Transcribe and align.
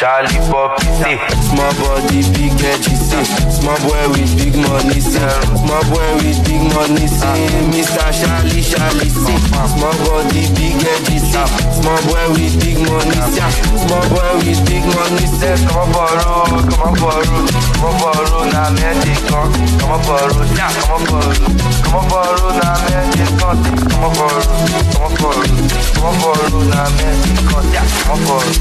Charlie 0.00 0.40
Pop, 0.48 0.80
say, 0.80 1.18
Small 1.44 1.72
body, 1.76 2.22
big 2.32 2.56
head, 2.56 2.80
she 2.80 2.96
say. 2.96 3.24
Small 3.52 3.76
boy 3.84 4.08
with 4.16 4.32
big 4.38 4.56
money, 4.56 5.00
say. 5.00 5.20
Small 5.60 5.84
boy 5.92 6.08
with 6.24 6.40
big 6.48 6.62
money, 6.72 7.06
say. 7.06 7.44
Mr. 7.68 8.08
Charlie, 8.08 8.62
Charlie, 8.64 9.12
say. 9.12 9.36
Small 9.68 9.92
body, 10.00 10.48
big 10.56 10.80
head, 10.80 11.00
she 11.04 11.18
say. 11.18 11.44
Small 11.76 12.00
boy 12.08 12.24
with 12.32 12.56
big 12.64 12.78
money, 12.88 13.20
say. 13.36 13.50
Small 13.76 14.04
boy 14.08 14.32
with 14.40 14.60
big 14.64 14.84
money, 14.96 15.26
say. 15.36 15.56
come 15.68 15.92
on, 15.92 16.94
borrow, 16.96 17.28
come 17.76 18.00
on, 18.00 18.29
come 18.30 18.38
borrow, 18.38 18.50
now, 18.50 19.02
take 19.02 19.32
on, 19.32 19.50
come 19.78 19.90
on, 19.90 20.00
borrow, 20.06 20.44
yeah, 20.54 20.70
come 20.80 20.92
on, 20.94 21.02
borrow, 21.10 21.34
come 21.82 21.96
on, 21.96 22.04
borrow, 22.08 22.50
now, 22.60 22.78
man, 22.88 23.06
take 23.12 23.42
on, 23.42 23.56
come 23.90 24.04
on, 24.04 24.12
borrow, 24.14 24.44
come 24.92 25.02
on, 25.02 25.12
borrow, 25.20 25.46
come 25.94 26.06
on, 26.06 26.14
borrow, 26.20 26.60
now, 26.70 26.88
man, 26.96 27.14
take 27.26 27.52
on, 27.56 27.64
yeah, 27.74 27.86
come 28.06 28.12
on, 28.12 28.20
borrow, 28.26 28.54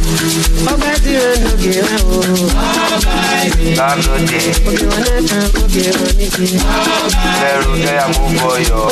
Ọba 0.69 0.91
tí 1.03 1.13
ó 1.15 1.29
ń 1.29 1.41
lòkè 1.45 1.71
rẹ̀ 1.87 2.01
o. 2.03 2.19
Lálódé, 3.77 4.41
Òkè 4.67 4.85
wọn 4.89 4.99
náà 5.05 5.19
tán 5.29 5.45
òkè 5.61 5.83
wọn 5.99 6.11
ní 6.17 6.27
ti. 6.35 6.45
lẹ́rù 7.41 7.71
lẹ́yà 7.85 8.05
mú 8.13 8.23
bọ̀yọ̀, 8.39 8.87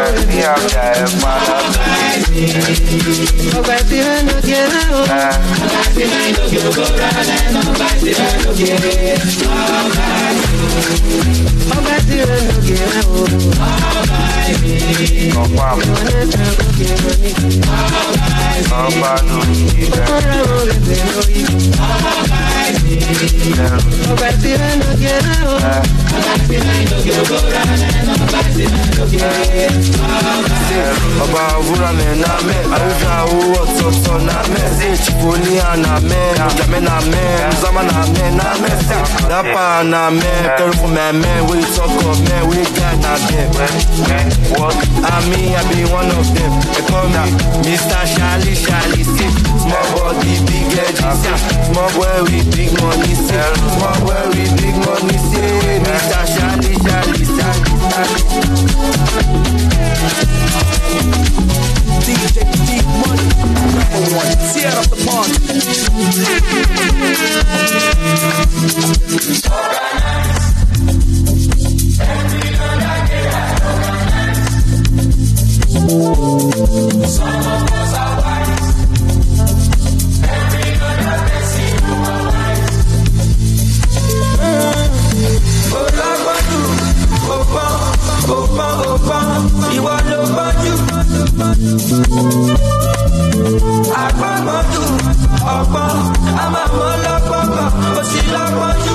ẹ̀ 0.00 0.10
ní 0.28 0.38
àbíà 0.52 0.84
ẹ̀ 1.02 1.10
pa 1.20 1.32
lálódé, 1.46 2.44
Ọba 3.58 3.76
tí 3.88 3.98
ó 4.00 4.14
ń 4.16 4.24
lòkè 4.28 4.58
rẹ̀ 4.72 4.88
o. 4.96 5.00
ẹ̀ 5.20 5.34
Ọba 5.66 5.82
tí 5.94 6.02
ó 6.02 6.20
ń 6.24 6.32
lòkè 8.44 8.70
rẹ̀ 8.84 9.18
o. 9.48 10.09
Ọba 11.76 11.94
tí 12.06 12.16
o. 12.22 12.30
Owó 13.10 13.24
ọ̀tọ̀ọ̀tọ̀ 27.30 27.54
na 27.54 27.68
mẹ́. 29.40 30.59
Ṣé 34.78 34.86
ìṣìkò 34.94 35.30
ní 35.44 35.52
àná 35.70 35.92
mẹ́, 36.08 36.24
ìjàmẹ́ 36.46 36.80
na 36.88 36.94
mẹ́, 37.12 37.28
Mùsàmá 37.50 37.82
na 37.90 37.98
mẹ́ 38.14 38.28
na 38.38 38.46
mẹ́. 38.62 38.74
Dápà 39.30 39.64
na 39.92 40.00
mẹ́, 40.10 40.34
kẹrù 40.58 40.72
fún 40.80 40.90
mẹ́ 40.96 41.12
mẹ́, 41.22 41.36
wíì 41.48 41.64
tọkọ 41.76 42.08
mẹ́, 42.26 42.40
wíì 42.48 42.64
gá 42.76 42.88
na 43.02 43.12
bẹ̀. 43.26 43.46
what? 44.58 44.74
I 45.04 45.16
mean, 45.30 45.54
I 45.54 45.62
be 45.70 45.80
one 45.92 46.10
of 46.18 46.26
them. 46.34 46.52
They 46.74 46.82
call 46.90 47.06
me 47.14 47.22
Mr. 47.64 48.02
Charlie, 48.14 48.56
Charlie, 48.64 49.04
see. 49.04 49.30
Small 49.62 49.86
body, 49.96 50.32
big 50.46 50.66
head, 50.74 50.96
see. 51.20 51.36
Small 51.70 51.88
boy 51.94 52.16
with 52.26 52.46
big 52.56 52.70
money, 52.82 53.14
see. 53.14 53.44
Small 53.74 53.96
boy 54.04 54.22
with 54.34 54.52
big 54.60 54.76
money, 54.86 55.16
see. 55.28 55.50
Mr. 55.86 56.22
Charlie, 56.34 56.76
Charlie, 56.84 57.26
Charlie. 57.36 57.49
DJ 62.06 62.40
Dee 62.66 62.82
Money, 63.00 63.26
number 63.74 64.02
one, 64.16 64.36
tear 64.52 64.72
the 64.88 64.96
party. 65.04 66.50
Ìwọ 75.76 76.08
Agbọ́gbọ́njú 94.02 94.82
ọgbọ́n 95.54 95.92
a 96.42 96.44
máa 96.54 96.68
mọ 96.76 96.86
lọ́gbọ́gbọ́ 97.04 97.64
ó 97.98 98.02
sì 98.10 98.20
lọ́gbọ́njú. 98.34 98.94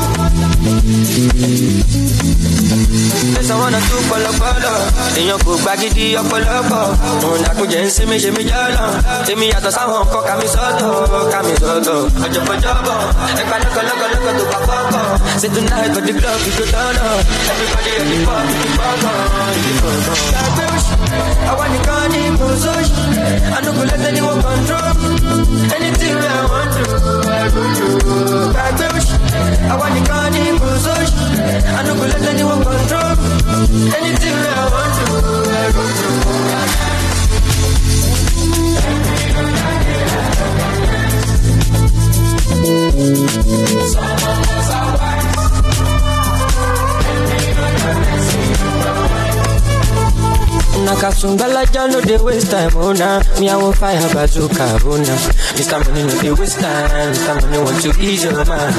Tẹ̀sán 3.35 3.57
wọn 3.61 3.69
náà 3.73 3.81
tún 3.89 4.01
pọlọpọlọ, 4.09 4.73
èèyàn 5.19 5.39
kò 5.45 5.51
gbagidi 5.61 6.05
ọ̀pọ̀lọpọ̀. 6.21 6.83
Òun 7.25 7.37
làkúnjẹ 7.45 7.79
ń 7.85 7.87
sinmi 7.95 8.17
ṣe 8.23 8.29
mí 8.35 8.43
jọ́lọ̀. 8.49 8.87
Èmi 9.31 9.45
yàtọ̀ 9.53 9.71
sáwọn 9.75 9.99
nǹkan 10.03 10.21
kàmi 10.27 10.47
sọ́tọ̀, 10.55 10.89
kàmi 11.33 11.53
sọ́tọ̀. 11.61 11.97
Ọ̀jọ̀gbọ́jọ́bọ̀, 12.25 12.97
ẹ̀ka 13.41 13.55
lọ́kọ̀lọ́kọ̀lọ́kọ̀ 13.63 14.31
tó 14.37 14.43
pa 14.51 14.59
pọ́pọ̀. 14.67 15.03
Say 15.41 15.49
tonight 15.55 15.89
for 15.93 16.01
the 16.07 16.13
club 16.19 16.39
we 16.45 16.51
go 16.57 16.63
turn 16.73 16.97
up. 17.07 17.19
Everybody 17.51 17.91
the 18.09 18.17
pub, 18.25 18.45
the 18.59 18.67
pọ́pọ̀, 18.77 19.15
the 19.63 19.71
pọ́pọ̀. 19.81 20.94
Àwa 21.49 21.65
nìkan 21.73 22.03
ní 22.13 22.21
mọ̀ọ́sọ́ọ̀ṣì. 22.39 22.93
Àánú 23.55 23.69
kò 23.77 23.83
lẹ́sẹ̀ 23.89 24.11
ní 24.15 24.21
wọ́n 24.27 24.39
control. 24.45 24.89
Anything 25.75 26.17
I 26.35 26.41
want 26.51 26.71
do, 26.75 26.85
I 28.65 28.69
do. 28.79 28.87
Àwa 29.73 29.87
nìkan 29.95 30.25
ní 30.33 30.41
mọ̀ọ́sọ́ọ̀ṣì. 30.59 31.13
Àánú 31.77 31.91
kò 31.99 32.05
lẹ́sẹ̀ 32.11 32.33
ní 32.37 32.43
wọ́n 32.49 32.61
control. 32.67 33.13
Anything 33.97 34.37
I 34.59 34.63
want 34.73 34.95
I 35.59 35.65
go 35.75 35.83
do. 35.99 36.09
Nakasumbalaja 50.85 51.88
no 51.91 52.00
dey 52.01 52.18
waste 52.18 52.51
time, 52.51 52.69
oh 52.75 52.94
nah. 52.94 53.19
Me 53.40 53.47
fire 53.73 54.00
bazooka, 54.13 54.78
oh 54.85 54.97
nah. 54.97 55.18
Mr. 55.57 55.84
Money 55.84 56.03
no 56.03 56.22
dey 56.22 56.31
waste 56.31 56.59
time, 56.59 57.12
Mr. 57.12 57.41
Money 57.41 57.57
want 57.57 57.81
to 57.81 57.90
ease 58.00 58.23
your 58.23 58.46
mind. 58.46 58.75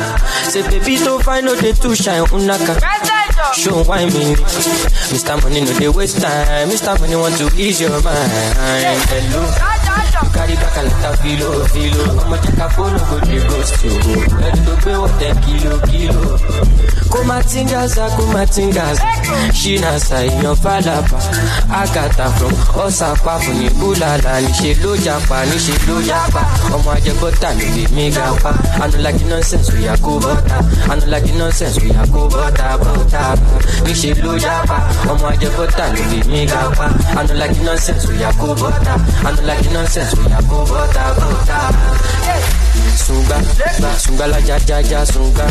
Say 0.47 0.63
baby 0.71 0.97
don't 1.03 1.23
find 1.25 1.45
no 1.47 1.61
dey 1.61 1.73
too 1.73 1.97
shine, 1.97 2.23
unaka. 2.31 2.79
Oh 2.81 3.53
Show 3.55 3.83
why 3.85 4.05
me, 4.07 4.35
Mr. 5.11 5.43
Money 5.43 5.63
no 5.63 5.73
dey 5.79 5.89
waste 5.89 6.21
time, 6.23 6.69
Mr. 6.69 6.99
Money 7.01 7.17
want 7.17 7.37
to 7.39 7.51
ease 7.61 7.81
your 7.81 7.91
mind. 7.91 8.31
Hello. 9.11 9.76
You 9.97 10.31
carry 10.33 10.55
back 10.57 10.77
a 10.77 10.83
lot 10.83 11.05
of 11.09 11.21
filo, 11.21 11.65
filo. 11.73 12.05
I'ma 12.21 12.37
take 12.37 12.57
phone, 12.71 12.97
go 13.09 13.17
what 15.01 15.13
ten 15.21 15.37
kilo, 15.43 15.79
kilo. 15.89 16.39
Kumatingaza. 17.13 18.09
Shina 19.53 19.99
sayan 20.01 20.55
falapa. 20.57 21.19
Agata 21.71 22.29
from 22.37 22.53
Osapa 22.85 23.39
Búlàlà. 23.79 24.41
Níṣe 24.45 24.75
ló 24.83 24.97
japa, 25.05 25.45
ló 25.89 25.97
japa. 26.09 26.41
Ọmọ 26.75 26.91
ló 27.59 27.67
lè 27.77 27.85
mí 27.95 28.11
gapa. 28.11 28.51
I 28.83 28.87
no 28.91 28.99
like 29.01 29.25
nonsense, 29.31 29.71
oya 29.73 29.97
kó 29.97 30.19
bọ́ta. 30.21 30.59
I 30.91 30.95
no 31.01 31.07
like 31.07 31.33
nonsense, 31.39 31.79
kó 32.13 32.29
bọ́ta, 32.29 32.77
bọ́ta. 32.83 33.23
Níṣe 33.85 34.11
ló 34.23 34.39
japa. 34.39 34.77
Ọmọ 35.11 35.27
ajẹgbọ́ta 35.33 35.85
ló 35.95 36.03
lè 36.13 36.21
mí 36.31 36.47
gapa. 36.47 36.87
I 37.17 37.23
no 37.27 37.35
like 37.35 37.59
nonsense, 37.65 38.05
oya 38.11 38.31
kó 38.41 38.49
bọ́ta. 38.61 38.95
I 39.25 39.31
no 39.33 39.43
like 39.49 39.65
nonsense. 39.73 39.86
Nonsense, 39.87 40.19
we 40.19 40.33
are 40.33 40.43
go 40.43 40.65
butter, 40.67 41.21
butter. 41.21 42.66
Sunga, 42.95 43.41
sunga 43.99 44.27
la 44.27 44.39
ja 44.41 44.57
ja 44.69 44.79
ja 44.81 45.05
sunga, 45.05 45.47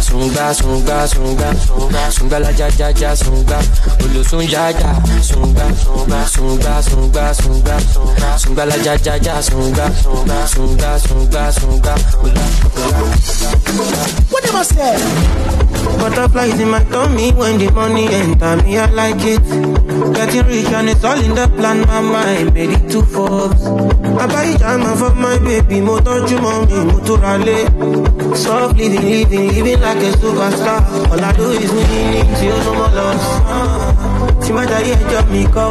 sunga 0.00 0.52
sunga 0.54 1.06
sunga, 1.06 1.54
sunga 2.10 2.38
la 2.38 2.50
ja 2.50 2.68
ja 2.78 2.88
ja 2.90 3.14
sunga, 3.16 3.58
olosun 4.04 4.42
ja 4.48 4.68
ja 4.70 4.94
sunga, 5.22 5.66
sunga 6.26 6.82
sunga 6.82 7.34
sunga, 7.34 7.76
sunga 8.38 8.64
la 8.64 8.76
ja 8.76 8.94
ja 9.04 9.16
ja 9.16 9.42
sunga, 9.42 9.90
sunga 10.46 10.98
sunga 10.98 11.52
sunga. 11.52 11.94
What 14.30 14.48
am 14.48 14.56
I 14.56 14.62
say? 14.62 14.96
Butterflies 15.98 16.58
in 16.60 16.70
my 16.70 16.82
tummy 16.84 17.32
when 17.32 17.58
the 17.58 17.70
money 17.72 18.06
enter 18.08 18.56
me, 18.62 18.78
I 18.78 18.86
like 18.90 19.16
it. 19.20 19.42
Getting 20.14 20.46
rich 20.46 20.72
and 20.72 20.88
it's 20.88 21.04
all 21.04 21.18
in 21.20 21.34
the 21.34 21.46
plan, 21.56 21.80
my 21.82 22.00
mind 22.00 22.54
made 22.54 22.70
it 22.70 22.90
to 22.90 23.02
Forbes. 23.02 23.66
I 23.66 24.26
buy 24.26 24.56
jama 24.56 24.96
for 24.96 25.14
my 25.14 25.38
baby, 25.38 25.80
mo 25.80 25.98
tọ́jú 26.00 26.36
mọ́ 26.44 26.66
mi, 26.70 26.84
mo 26.84 26.98
tó 27.06 27.16
ra 27.16 27.36
lé. 27.38 27.64
Soft 28.34 28.76
living, 28.76 29.28
living, 29.30 29.80
like 29.80 30.02
a 30.06 30.10
superstar. 30.18 30.80
All 31.10 31.24
I 31.24 31.32
do 31.32 31.50
is 31.52 31.70
tí 32.38 32.48
ó 32.48 32.58
no 32.64 32.74
more 32.74 32.90
loss. 32.94 34.29
Tí 34.50 34.54
má 34.56 34.64
jayé 34.66 34.94
ẹjọ́ 35.02 35.22
mi 35.32 35.42
kọ́. 35.54 35.68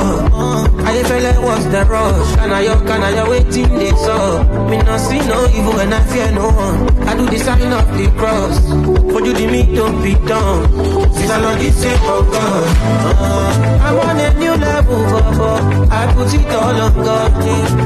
Ayéfẹ́lẹ́ 0.88 1.36
was 1.46 1.64
the 1.74 1.82
rush. 1.92 2.30
Kanayo, 2.40 2.76
kanayo, 2.88 3.24
waiting 3.30 3.72
they 3.80 3.92
saw. 4.06 4.40
Me 4.70 4.78
no 4.88 4.96
see 5.06 5.20
no 5.30 5.38
evil 5.58 5.74
when 5.78 5.92
I 5.92 6.00
fear 6.10 6.32
no 6.32 6.46
one. 6.48 6.80
I 7.10 7.12
do 7.18 7.26
the 7.32 7.40
sign 7.46 7.74
of 7.80 7.86
the 7.98 8.08
cross. 8.20 8.56
Fojú 9.12 9.32
di 9.38 9.46
mi 9.52 9.62
don't 9.76 10.00
be 10.02 10.14
done. 10.30 10.64
Since 11.16 11.32
I 11.36 11.38
love 11.44 11.60
this 11.60 11.76
same 11.82 12.00
for 12.08 12.24
God. 12.32 12.68
Uh, 13.20 13.86
I'm 13.86 14.00
on 14.08 14.20
a 14.26 14.28
new 14.42 14.56
level, 14.68 15.02
Bobo. 15.12 15.52
I 16.00 16.02
put 16.16 16.34
it 16.40 16.48
all 16.60 16.80
on 16.86 16.94
God. 17.08 17.32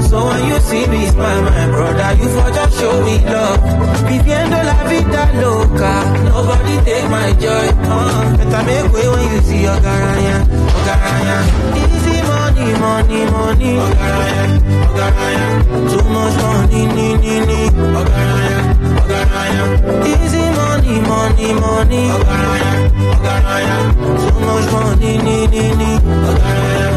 So 0.09 0.17
when 0.29 0.41
you 0.49 0.59
see 0.69 0.85
me 0.93 1.01
smile, 1.09 1.41
my 1.41 1.65
brother, 1.73 2.09
you 2.21 2.27
for 2.37 2.49
just 2.57 2.73
show 2.79 2.95
me 3.01 3.15
love. 3.33 3.59
Viviendo 4.07 4.59
la 4.69 4.77
vida 4.89 5.23
loca. 5.41 5.93
Nobody 6.29 6.75
take 6.85 7.09
my 7.09 7.29
joy. 7.41 7.65
Uh, 7.81 8.37
better 8.37 8.61
make 8.67 8.93
way 8.93 9.07
when 9.13 9.25
you 9.33 9.41
see 9.47 9.61
your 9.65 9.77
garaya. 9.85 10.37
Easy 10.83 12.21
money, 12.27 12.73
money, 12.83 13.23
money. 13.31 13.79
Ogaraya, 13.79 14.45
Ogaraya. 14.91 15.47
Too 15.89 16.03
much 16.11 16.35
money, 16.43 16.85
ni, 16.95 17.07
ni, 17.23 17.39
ni. 17.47 17.59
Ogaraya, 17.99 18.59
Ogaraya. 18.99 19.63
Easy 20.11 20.43
money, 20.59 20.99
money, 21.07 21.53
money. 21.53 22.03
Ogaraya, 22.11 22.73
Ogaraya. 23.15 23.77
Too 24.19 24.39
much 24.43 24.67
money, 24.73 25.17
ni, 25.23 25.47
ni, 25.47 25.63
ni. 25.79 25.91
Ogaraya. 26.29 26.89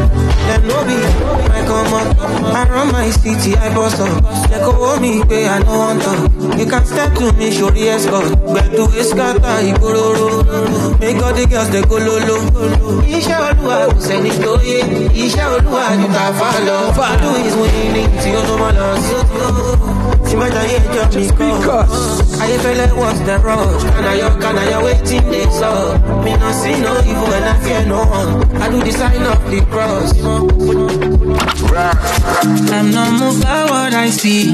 No 0.66 0.78
be 0.84 0.96
come 1.66 1.92
up, 1.94 2.16
I 2.54 2.68
run 2.70 2.92
my 2.92 3.10
city, 3.10 3.56
I 3.56 3.74
boss 3.74 3.98
up. 4.00 4.22
They 4.50 4.60
hold 4.62 5.00
me, 5.00 5.22
pay, 5.24 5.48
I 5.48 5.58
no 5.60 5.78
want 5.78 6.02
to. 6.02 6.56
You 6.58 6.66
can 6.66 6.84
step 6.86 7.14
to 7.18 7.32
me, 7.32 7.50
show 7.50 7.70
the 7.70 7.88
escort. 7.90 8.30
But 8.54 8.70
to 8.76 8.86
escata, 8.94 9.60
ibororo. 9.66 10.44
Make 11.00 11.22
all 11.22 11.34
the 11.34 11.46
girls, 11.46 11.70
they 11.70 11.82
go 11.82 11.96
lolo. 11.98 12.36
Iṣẹ́ 13.16 13.38
olúwa 13.48 13.76
kò 13.92 13.98
sẹ́ni 14.06 14.30
tó 14.42 14.52
yé. 14.68 14.78
Iṣẹ́ 15.24 15.46
olúwa 15.54 15.82
ni 15.98 16.06
ká 16.14 16.24
fà 16.38 16.50
lọ. 16.66 16.76
Fàdú 16.96 17.30
is 17.46 17.54
winning 17.60 18.10
tí 18.22 18.30
ó 18.38 18.40
ló 18.48 18.54
mọ́ 18.62 18.70
lọ 18.78 18.88
sí. 19.04 19.16
Tí 20.26 20.34
má 20.36 20.46
jayé 20.54 20.76
ẹjọ́ 20.86 21.06
mi 21.16 21.26
kọ́. 21.66 21.80
Ayéfẹ́lẹ́ 22.42 22.96
was 23.00 23.18
the 23.26 23.36
rush. 23.46 23.84
Kànáyọ̀ 23.94 24.30
kànáyọ̀ 24.42 24.82
wetin 24.84 25.22
dey 25.30 25.46
sup. 25.58 25.98
Me 26.24 26.32
no 26.40 26.48
see 26.60 26.76
no 26.84 26.92
evil 27.10 27.34
and 27.36 27.48
I 27.50 27.54
fear 27.62 27.82
no 27.86 27.98
one. 28.18 28.32
I 28.62 28.66
do 28.70 28.78
the 28.86 28.92
sign 28.92 29.22
of 29.32 29.40
the 29.50 29.60
cross. 29.70 30.10
I'm 31.78 32.90
not 32.90 33.20
moved 33.20 33.42
by 33.42 33.64
what 33.64 33.92
I 33.92 34.08
see. 34.08 34.48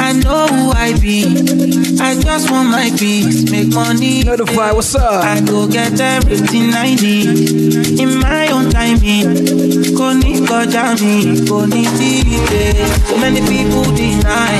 I 0.00 0.12
know 0.14 0.46
who 0.48 0.70
I 0.72 0.98
be. 0.98 1.24
I 2.00 2.18
just 2.18 2.50
want 2.50 2.70
my 2.70 2.90
peace, 2.98 3.50
make 3.50 3.68
money. 3.74 4.22
Notify, 4.24 4.72
what's 4.72 4.94
up? 4.94 5.22
I 5.24 5.40
go 5.42 5.68
get 5.68 6.00
everything 6.00 6.72
I 6.72 6.94
need 6.94 8.00
in 8.00 8.18
my 8.20 8.48
own 8.52 8.70
timing. 8.70 9.28
Kò 9.96 10.12
ní 10.16 10.40
kọjá 10.48 10.94
mi, 11.00 11.24
ní 11.72 11.82
dìde. 11.98 12.64
So 13.08 13.16
many 13.18 13.40
people 13.50 13.84
deny. 13.94 14.56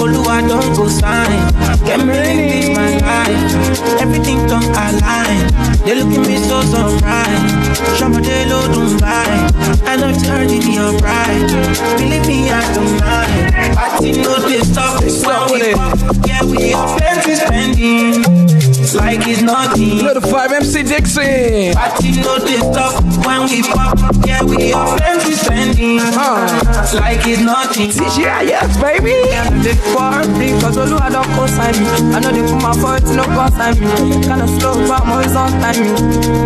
Olúwa 0.00 0.38
don 0.48 0.66
go 0.76 0.86
sign. 0.88 1.42
Kẹ́mi 1.86 2.14
live 2.14 2.70
my 2.78 2.92
life. 3.08 3.54
Everything 4.00 4.46
don 4.46 4.62
align. 4.62 5.73
They 5.84 5.94
look 5.94 6.12
at 6.18 6.26
me 6.26 6.36
so 6.48 6.60
surprised. 6.62 7.54
Ṣọmọdé 7.98 8.36
ló 8.50 8.60
dùn 8.74 8.98
báyìí. 9.02 9.40
I 9.86 9.96
know 9.96 10.12
turn 10.24 10.48
in 10.50 10.72
your 10.72 10.92
pride. 11.00 11.50
Believe 11.98 12.26
me, 12.26 12.50
I 12.50 12.60
don't 12.74 12.92
mind. 13.00 13.76
Party 13.76 14.12
no 14.22 14.34
dey 14.48 14.62
stop. 14.70 15.00
When 15.02 15.42
we 15.52 15.74
pop, 15.74 15.98
yeah, 16.26 16.42
we 16.50 16.70
have 16.72 16.98
plenty 16.98 17.34
spending. 17.36 18.63
It's 18.84 18.94
like 18.94 19.26
it's 19.26 19.40
nothing. 19.40 20.04
Notify 20.04 20.44
MC 20.56 20.82
Dixon. 20.82 21.72
Party 21.72 22.20
no 22.20 22.36
dey 22.36 22.60
stop 22.60 23.00
when 23.24 23.48
we 23.48 23.62
pop. 23.64 23.96
Yeah, 24.28 24.42
we 24.44 24.70
have 24.76 24.98
plenty 25.00 25.32
spending. 25.40 25.96
It's 26.04 26.92
like 26.92 27.24
it's 27.26 27.40
nothing. 27.40 27.88
Yeah, 28.20 28.42
yes, 28.42 28.76
baby. 28.76 29.24
Yeah, 29.32 29.48
They 29.64 29.72
party 29.96 30.52
cause 30.60 30.76
Oluwa 30.76 31.08
don 31.10 31.24
co-sign 31.32 31.72
me 31.80 31.88
I 32.14 32.20
know 32.20 32.30
they 32.30 32.42
put 32.44 32.60
my 32.60 32.72
foot 32.76 33.04
no 33.16 33.24
consign 33.24 33.80
me 33.80 34.20
Kinda 34.20 34.46
slow 34.60 34.74
but 34.86 35.00
I'm 35.00 35.12
always 35.12 35.34
on 35.34 35.50
timing 35.64 35.96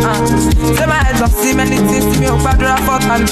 uh, 0.06 0.14
Say 0.79 0.87
my 0.87 0.94
heads 1.02 1.20
up, 1.20 1.31
see 1.31 1.55
many 1.55 1.76
things 1.76 2.05
See 2.14 2.20
me 2.20 2.26
I'm 2.26 2.38
up, 2.38 2.55
gbàdúrà 2.55 2.76
for 2.87 2.99
time 3.02 3.25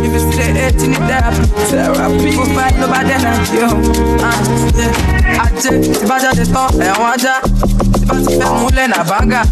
If 0.00 0.12
you 0.16 0.20
see 0.32 0.36
the 0.38 0.44
hate, 0.56 0.80
you 0.80 0.88
need 0.88 1.04
therapy 1.04 1.44
Therapy. 1.68 2.30
Go 2.36 2.44
fight, 2.56 2.74
nobody 2.80 3.12
energy 3.12 3.56
yo 3.60 3.68
uh, 3.68 4.40
yeah. 4.76 5.44
Ajé, 5.44 5.70
tí 5.82 6.06
bá 6.08 6.16
jáde 6.18 6.44
tán, 6.52 6.68
ẹ̀wọ̀n 6.80 7.10
ajá 7.14 7.34
Tí 7.44 7.84
bá 7.84 7.85
ti 8.24 8.32
fẹ́ 8.38 8.50
múlẹ̀ 8.60 8.86
nà 8.88 8.98
bága 9.10 9.42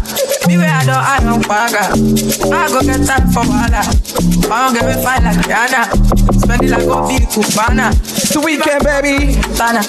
Me 0.47 0.57
wey 0.57 0.67
I 0.67 0.85
don 0.85 0.95
eye 1.11 1.25
on 1.33 1.41
paga 1.49 1.83
I 2.53 2.67
go 2.71 2.79
get 2.87 3.01
time 3.07 3.25
for 3.33 3.43
wahala 3.49 3.81
I 4.51 4.57
don't 4.61 4.73
get 4.75 4.85
me 4.85 4.95
fine 5.03 5.23
like 5.25 5.41
Rihanna 5.49 5.81
Spend 6.41 6.63
it 6.63 6.69
like 6.69 6.87
Obi 6.87 7.17
Cubana 7.33 7.87
It's 7.91 8.29
the 8.33 8.39
weekend, 8.41 8.83
baby. 8.83 9.33
China. 9.57 9.81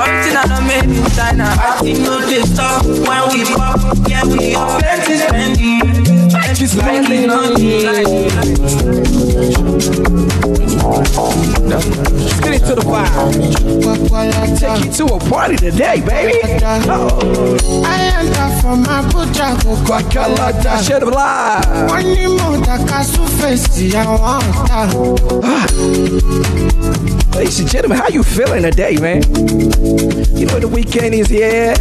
Original 0.00 0.46
not 0.48 0.62
made 0.64 0.84
in 0.84 1.04
China. 1.16 1.44
Party 1.56 1.92
no 2.04 2.20
dey 2.28 2.42
stop 2.42 2.84
when 2.86 3.22
we 3.32 3.44
pop. 3.44 3.76
Yeah, 4.08 4.24
we 4.24 4.52
have 4.52 4.80
plenty 4.80 5.14
spending. 5.18 5.87
Like 6.58 6.66
it's 6.66 6.74
nothing. 6.74 7.28
Let's 11.68 12.40
get 12.40 12.54
into 12.54 12.74
the 12.74 12.82
vibe. 12.82 14.58
Take 14.58 14.84
you 14.84 14.92
to 14.92 15.14
a 15.14 15.18
party 15.30 15.56
today, 15.56 16.00
baby. 16.04 16.40
Oh, 16.90 17.82
I 17.86 17.86
enter 18.18 18.60
from 18.60 18.84
Abuja, 18.84 19.54
Kwakalata, 19.86 20.82
shed 20.84 21.02
of 21.04 21.10
live. 21.10 21.64
wọ́n 21.90 22.04
ní 22.14 22.26
mo 22.26 22.56
dàka 22.66 22.98
súfèsì 23.04 23.86
àwọn 24.02 24.42
ọ̀tá. 24.50 24.80
Ladies 27.36 27.60
and 27.60 27.68
gentlemen, 27.70 27.98
how 27.98 28.08
you 28.08 28.22
feeling 28.24 28.62
today, 28.62 28.96
man? 28.96 29.22
You 30.36 30.46
know 30.46 30.58
the 30.58 30.66
weekend 30.68 31.14
is 31.14 31.28
here. 31.28 31.74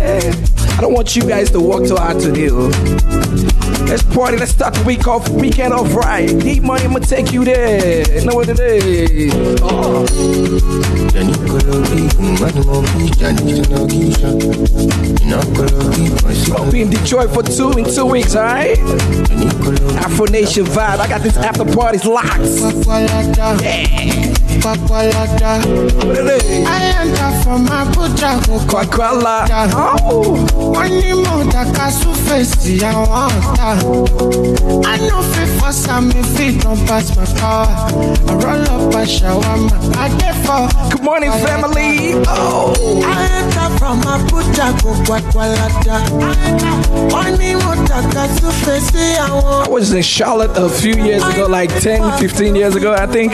I 0.78 0.82
don't 0.82 0.94
want 0.94 1.16
you 1.16 1.24
guys 1.24 1.50
to 1.52 1.60
work 1.60 1.88
too 1.88 1.96
hard 1.96 2.20
today. 2.20 2.50
oh. 2.52 2.70
Let's 3.88 4.04
party. 4.04 4.38
Let's 4.38 4.52
start 4.52 4.74
the 4.76 4.84
week 4.84 5.08
off. 5.08 5.28
Weekend 5.30 5.74
off 5.74 5.94
right. 5.96 6.28
Dee 6.28 6.60
Money, 6.60 6.84
I'ma 6.86 7.00
take 7.00 7.32
you 7.32 7.46
there. 7.46 8.24
Know 8.26 8.36
what 8.36 8.50
it 8.50 8.60
is. 8.60 9.34
Uh. 9.62 9.64
Oh. 9.64 11.08
I'll 16.56 16.72
be 16.72 16.82
in 16.82 16.90
Detroit 16.90 17.30
for 17.34 17.44
two 17.44 17.72
in 17.72 17.86
two 17.86 18.06
weeks, 18.06 18.36
alright? 18.36 18.78
Afro 19.98 20.26
Nation 20.26 20.66
vibe. 20.66 21.00
I 21.00 21.08
got 21.08 21.22
this 21.22 21.38
after 21.38 21.66
parties 21.66 22.06
locked. 22.06 22.28
Kwakwalada, 22.28 24.37
kwakwalada. 24.62 25.62
I 26.68 27.02
enter 27.02 27.44
from 27.44 27.66
Abuja, 27.68 28.40
Kwakwala. 28.68 29.48
Oh. 29.74 30.38
wọ́n 30.74 30.90
ní 31.02 31.14
mo 31.24 31.44
dàka 31.52 31.88
súfèsì 32.00 32.80
àwọn 32.90 33.32
ọ̀tá. 33.42 33.70
I 34.86 34.98
no 35.08 35.22
fit 35.32 35.50
force 35.60 35.88
am 35.90 36.12
if 36.12 36.40
it 36.40 36.62
don 36.64 36.78
pass 36.88 37.16
my 37.16 37.26
power. 37.40 37.68
I 38.30 38.34
roll 38.44 38.68
up 38.76 38.94
a 38.96 39.04
shawarma, 39.06 39.78
I 39.98 40.10
dey 40.20 40.34
for. 40.46 40.68
Good 40.92 41.04
morning, 41.04 41.32
family. 41.46 42.14
Oh. 42.28 42.74
I 43.06 43.26
enter 43.40 43.70
from 43.80 44.02
Abuja 44.02 44.68
Kwakwalada. 45.06 45.98
Wọ́n 47.12 47.38
ní 47.40 47.56
mo 47.64 47.74
dàka 47.88 48.24
súfèsì 48.40 49.06
àwọn 49.28 49.66
I 49.68 49.70
was 49.70 49.92
in 49.94 50.02
Charlotte 50.02 50.56
a 50.58 50.70
few 50.70 50.96
years 50.96 51.24
ago, 51.24 51.48
like 51.48 51.72
10, 51.82 52.02
15 52.20 52.56
years 52.56 52.76
ago, 52.76 52.94
I 52.94 53.06
think. 53.08 53.34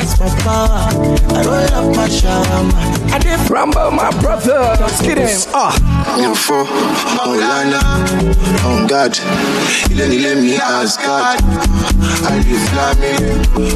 My. 1.28 1.36
I 1.36 1.44
roll 1.46 1.92
up 1.92 1.98
a 1.98 2.10
shawarma, 2.10 3.14
I 3.14 3.38
for. 3.48 3.54
Rambo, 3.54 3.92
my 3.92 4.10
brother. 4.22 4.76
Get 5.04 5.18
him. 5.18 5.52
Ah. 5.54 5.74
Info, 6.18 6.66
Maulana, 7.18 7.80
on 8.66 8.86
God, 8.88 9.18
ilé 9.90 10.08
nílé 10.08 10.36
mi 10.36 10.58
Asgard, 10.58 11.42
Alif 12.30 12.66
Lami, 12.76 13.14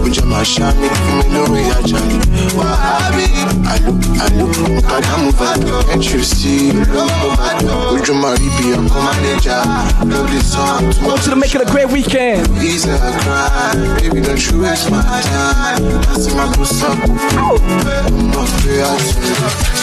Ojama 0.05 0.43
Shami, 0.45 0.87
fún 0.89 1.17
mi 1.17 1.23
lórí 1.33 1.63
ajá 1.71 1.99
ni, 2.05 2.17
Wàhábì, 2.57 3.27
can't 5.87 6.13
you 6.13 6.23
see? 6.23 6.71
Would 7.91 8.07
you 8.07 8.13
marry 8.13 8.49
be 8.59 8.73
a 8.73 8.81
manager? 8.81 9.63
Love 10.05 10.29
this 10.31 10.51
song. 10.53 10.93
I 11.01 11.07
want 11.07 11.23
you 11.25 11.31
to 11.31 11.35
make 11.35 11.55
it 11.55 11.61
a 11.61 11.65
great 11.65 11.89
weekend. 11.89 12.45
Please 12.55 12.85
I 12.87 12.97
cry, 13.21 13.99
baby 13.99 14.21
don't 14.21 14.51
you 14.51 14.61
waste 14.61 14.91
my 14.91 15.01
time. 15.01 15.81
I 16.09 16.13
see 16.19 16.35
my 16.35 16.47
puss 16.55 16.83
up. 16.83 16.97
I'm 17.27 18.31
not 18.31 18.47
fair. 18.61 18.85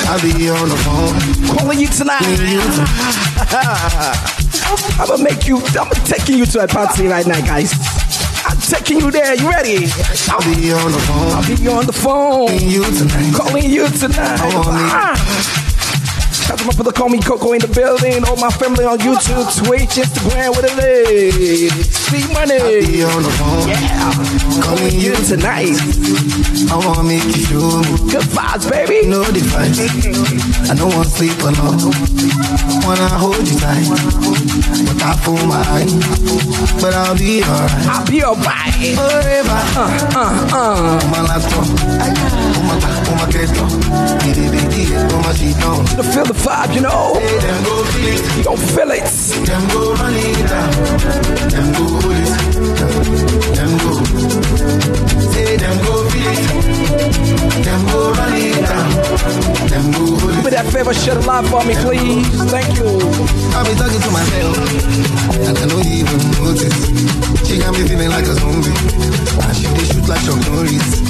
I'll 0.07 0.21
be 0.21 0.51
on 0.51 0.69
the 0.69 0.77
phone. 0.85 1.15
Calling 1.57 1.79
you 1.79 1.89
tonight. 1.89 2.23
I'm 5.01 5.07
gonna 5.09 5.23
make 5.23 5.47
you. 5.47 5.59
I'm 5.79 5.91
taking 6.05 6.39
you 6.39 6.47
to 6.47 6.65
a 6.65 6.69
party 6.69 7.07
right 7.07 7.27
now, 7.27 7.41
guys. 7.41 7.73
I'm 8.47 8.59
taking 8.59 9.01
you 9.01 9.11
there. 9.11 9.35
You 9.35 9.49
ready? 9.51 9.87
I'll 10.29 10.41
be 10.41 10.73
on 10.73 10.93
the 10.93 10.99
phone. 10.99 11.33
I'll 11.33 11.57
be 11.57 11.69
on 11.69 11.87
the 11.87 11.93
phone. 11.93 12.49
Calling 12.49 12.71
you 12.71 12.85
tonight. 12.85 13.35
Calling 13.35 13.71
you 13.71 13.89
tonight. 13.89 15.61
Shout 16.55 16.73
to 16.77 16.83
the 16.85 16.93
Call 16.93 17.09
Me 17.09 17.19
Coco 17.19 17.53
in 17.53 17.59
the 17.59 17.67
building. 17.67 18.23
All 18.31 18.37
my 18.37 18.51
family 18.51 18.85
on 18.85 18.99
YouTube, 18.99 19.43
Twitch, 19.67 19.99
Instagram, 19.99 20.55
with 20.55 20.63
what 20.63 20.85
it 20.87 21.35
is. 21.35 21.73
See 22.07 22.23
money. 22.31 22.63
Be 22.63 23.03
on 23.03 23.23
the 23.27 23.33
phone. 23.35 23.67
Yeah. 23.67 24.63
Calling 24.63 24.95
you 24.95 25.19
tonight. 25.27 25.75
I 26.71 26.79
wanna 26.79 27.03
make 27.03 27.27
you 27.51 27.59
me. 27.59 27.91
Good 28.07 28.31
vibes, 28.31 28.71
baby. 28.71 29.03
No 29.03 29.27
device. 29.35 29.83
I 30.71 30.79
don't 30.79 30.95
want 30.95 31.11
to 31.11 31.15
sleep 31.19 31.35
alone. 31.43 31.91
Wanna 32.87 33.09
hold 33.19 33.43
you 33.43 33.59
tight. 33.59 33.91
But 33.91 35.03
I 35.03 35.19
fool 35.27 35.43
my 35.51 35.59
eye. 35.59 35.91
But 36.79 36.95
I'll 36.95 37.19
be 37.19 37.43
alright. 37.43 37.87
I'll 37.91 38.07
be 38.07 38.23
alright. 38.23 38.95
Forever. 38.95 39.59
Uh, 39.75 40.55
uh. 40.55 41.03
On 41.03 41.11
my 41.11 41.23
laptop. 41.27 41.67
On 41.67 42.65
my 42.71 42.79
back, 42.79 43.11
on 43.11 43.17
my 43.19 43.27
keto. 43.33 43.67
Didi 44.23 44.47
didi, 44.55 44.95
on 44.95 45.23
my 45.23 45.35
sheet 45.35 45.59
on. 45.67 45.85
To 45.97 46.03
feel 46.05 46.25
the 46.25 46.44
vibe, 46.45 46.75
you 46.75 46.83
know. 46.83 47.15
Hey, 47.15 47.39
them 47.41 48.57
feel 48.77 48.91
it. 48.91 49.01
You 49.01 49.01
it. 49.01 49.25
me 60.45 60.51
that 60.51 60.69
favor, 60.69 60.93
share 60.93 61.15
the 61.15 61.25
live 61.25 61.49
for 61.49 61.65
me, 61.65 61.75
please. 61.81 62.29
Thank 62.53 62.77
you. 62.77 63.01
I've 63.57 63.65
been 63.65 63.81
talking 63.81 64.03
to 64.05 64.11
myself, 64.13 64.55
I 65.57 65.65
don't 65.65 65.89
even 65.89 66.21
notice. 66.37 66.79
She 67.49 67.57
got 67.57 67.73
me 67.73 67.89
feeling 67.89 68.13
like 68.13 68.29
a 68.29 68.35
zombie. 68.37 68.77
And 69.41 69.57
she 69.57 69.67
they 69.73 69.89
shoot 69.89 70.05
like 70.05 70.21
Chuck 70.21 70.39
Norris. 70.53 71.01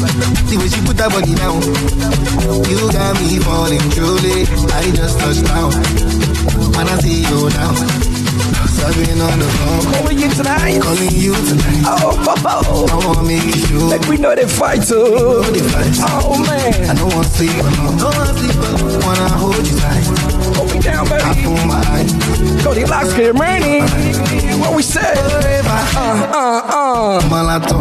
The 0.46 0.54
way 0.54 0.68
she 0.70 0.80
put 0.86 0.96
that 1.02 1.10
body 1.10 1.34
down, 1.34 1.60
you 1.60 2.78
got 2.94 3.18
me 3.18 3.42
falling 3.42 3.82
truly. 3.90 4.46
I 4.70 4.86
just 4.94 5.13
touched 5.18 5.44
down. 5.46 5.70
When 6.74 6.86
I 6.88 6.96
see 6.98 7.22
you 7.22 7.48
now, 7.54 7.72
subbing 8.74 9.20
on 9.22 9.38
the 9.38 9.48
phone, 9.58 9.92
Calling 9.92 10.18
you 10.18 10.28
tonight. 10.30 10.80
calling 10.82 11.14
you 11.14 11.34
tonight. 11.34 11.82
Oh, 11.86 12.24
oh, 12.26 12.42
oh. 12.46 12.86
I 12.90 13.06
wanna 13.06 13.22
make 13.26 13.70
you. 13.70 13.78
Like 13.88 14.06
we 14.08 14.16
know 14.16 14.34
they 14.34 14.46
fight 14.46 14.82
too. 14.82 15.04
No 15.04 15.42
device. 15.52 15.98
Oh, 16.02 16.38
man. 16.46 16.90
I 16.90 16.94
don't 16.94 17.12
want 17.14 17.26
to 17.26 17.32
sleep 17.32 17.54
alone. 17.54 17.96
Don't 17.98 18.14
want 18.16 18.28
to 18.28 18.34
sleep 18.38 18.56
alone. 18.56 19.00
Wanna 19.06 19.28
hold 19.38 19.66
you 19.66 19.76
tight. 19.78 20.04
Hold 20.56 20.72
me 20.72 20.78
down, 20.80 21.06
I 21.12 21.34
pull 21.42 21.60
my 21.66 21.80
eye. 21.94 22.62
Cody 22.62 22.84
Locks, 22.84 23.12
get 23.14 23.34
money. 23.34 23.80
What 24.60 24.74
we 24.74 24.82
say? 24.82 25.14
Uh, 25.66 25.96
uh, 25.96 27.18
uh. 27.20 27.28
malato 27.30 27.74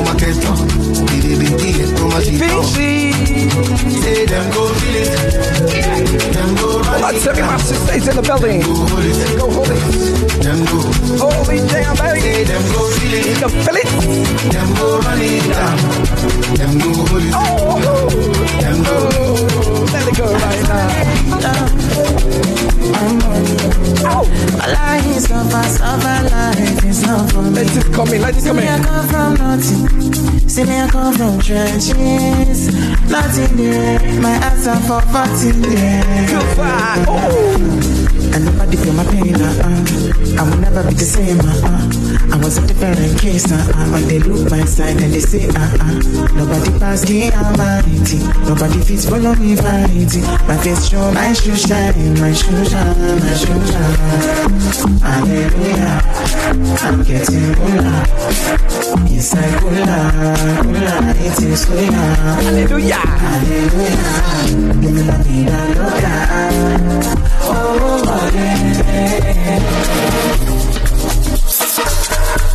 uma 0.00 0.14
questão 0.16 0.54
Didi, 1.32 1.48
didi, 1.56 2.02
uma 2.02 2.20
chitão 2.20 2.62
Vinci. 2.62 3.48
Say 4.02 4.26
them 4.26 4.50
go 4.50 4.68
feel 4.74 4.96
it 4.96 6.32
Them 6.34 6.54
go 6.56 6.81
run 6.92 7.00
Well, 7.00 7.04
I 7.04 7.12
it 7.16 7.22
tell 7.22 7.36
you, 7.36 7.42
my 7.44 7.56
down 7.56 7.58
sister's 7.58 8.08
in 8.08 8.16
the 8.16 8.22
building. 8.22 8.60
Go 8.60 8.74
hold 8.74 9.04
it 9.04 9.16
Go 9.38 9.46
hold 9.50 9.70
it. 9.72 9.80
Them 10.42 10.60
go 10.68 10.78
Hold 11.22 11.48
it 11.48 11.64
down, 11.72 11.96
Say 11.96 12.04
baby. 12.12 12.44
them 12.44 12.62
go 12.72 12.80
feel 12.92 13.14
You 13.26 13.36
can 13.40 13.50
feel 13.64 13.76
it. 13.80 13.88
Them 14.52 14.68
go 14.76 14.86
run 15.00 15.20
it 15.20 15.44
down 15.52 15.76
Them 16.58 16.72
go 16.78 16.90
hold 17.08 17.22
it 17.22 17.32
Oh, 17.34 17.38
let 19.92 20.08
it 20.08 20.16
go 20.16 20.26
right 20.32 20.62
now. 20.68 20.88
Ow. 24.04 24.24
My 24.58 24.66
life 24.72 25.06
is 25.16 25.24
suffer, 25.24 25.62
suffer 25.68 26.18
life 26.30 26.84
is 26.84 27.02
not 27.06 27.30
for 27.32 27.42
me. 27.42 27.50
Let 27.50 27.76
it 27.76 27.92
come 27.92 28.08
in. 28.08 28.22
Let 28.22 28.36
it 28.36 28.40
See 28.42 28.52
me, 28.52 28.66
I 28.68 28.78
come 28.82 29.06
from 29.08 29.34
nothing. 29.34 30.48
See 30.48 30.64
me, 30.64 30.76
I 30.80 30.88
come 30.88 31.14
from 31.14 31.38
trenches. 31.40 32.60
Nothing 33.10 33.56
there. 33.56 33.98
My 34.20 34.30
answer 34.30 34.76
for 34.86 35.00
14 35.00 35.62
there. 35.62 36.26
Good 36.28 36.56
vibe. 36.82 37.04
Oh. 37.08 38.21
And 38.34 38.44
nobody 38.46 38.76
feel 38.76 38.94
my 38.94 39.04
pain, 39.04 39.34
uh-uh. 39.36 40.40
I 40.40 40.42
will 40.48 40.58
never 40.58 40.82
be 40.88 40.94
the 40.94 41.04
same, 41.04 41.40
uh-uh. 41.40 42.32
I 42.32 42.36
was 42.42 42.56
a 42.58 42.66
different 42.66 43.20
case, 43.20 43.50
uh-uh. 43.52 43.90
When 43.92 44.08
they 44.08 44.18
look 44.20 44.50
my 44.50 44.64
side 44.64 45.00
and 45.00 45.12
they 45.12 45.20
say, 45.20 45.46
uh-uh. 45.48 46.32
Nobody 46.32 46.78
pass 46.78 47.02
the 47.02 47.30
vanity. 47.30 48.18
Nobody 48.48 48.80
fits 48.80 49.04
follow 49.08 49.34
me 49.36 49.54
vanity. 49.54 50.22
My 50.48 50.56
face 50.58 50.88
show, 50.88 51.12
my 51.12 51.32
shoe 51.34 51.56
shine, 51.56 52.14
my 52.20 52.32
shoe 52.32 52.64
shine, 52.64 53.20
my 53.20 53.34
shoe 53.36 53.66
shine. 53.68 53.96
Hallelujah. 55.04 56.00
I'm 56.82 57.02
getting 57.04 57.54
cooler. 57.54 58.00
Inside 59.12 59.54
cooler, 59.60 60.04
cooler, 60.62 61.14
it 61.20 61.42
is 61.42 61.64
cooler. 61.66 62.14
Hallelujah. 62.40 62.96
Hallelujah. 62.96 63.96
Give 64.80 64.92
me 64.92 65.02
la 65.04 65.16
vida 65.22 65.58
loca. 65.76 66.14
Oh, 67.44 67.52
oh, 67.52 68.02
oh. 68.06 68.21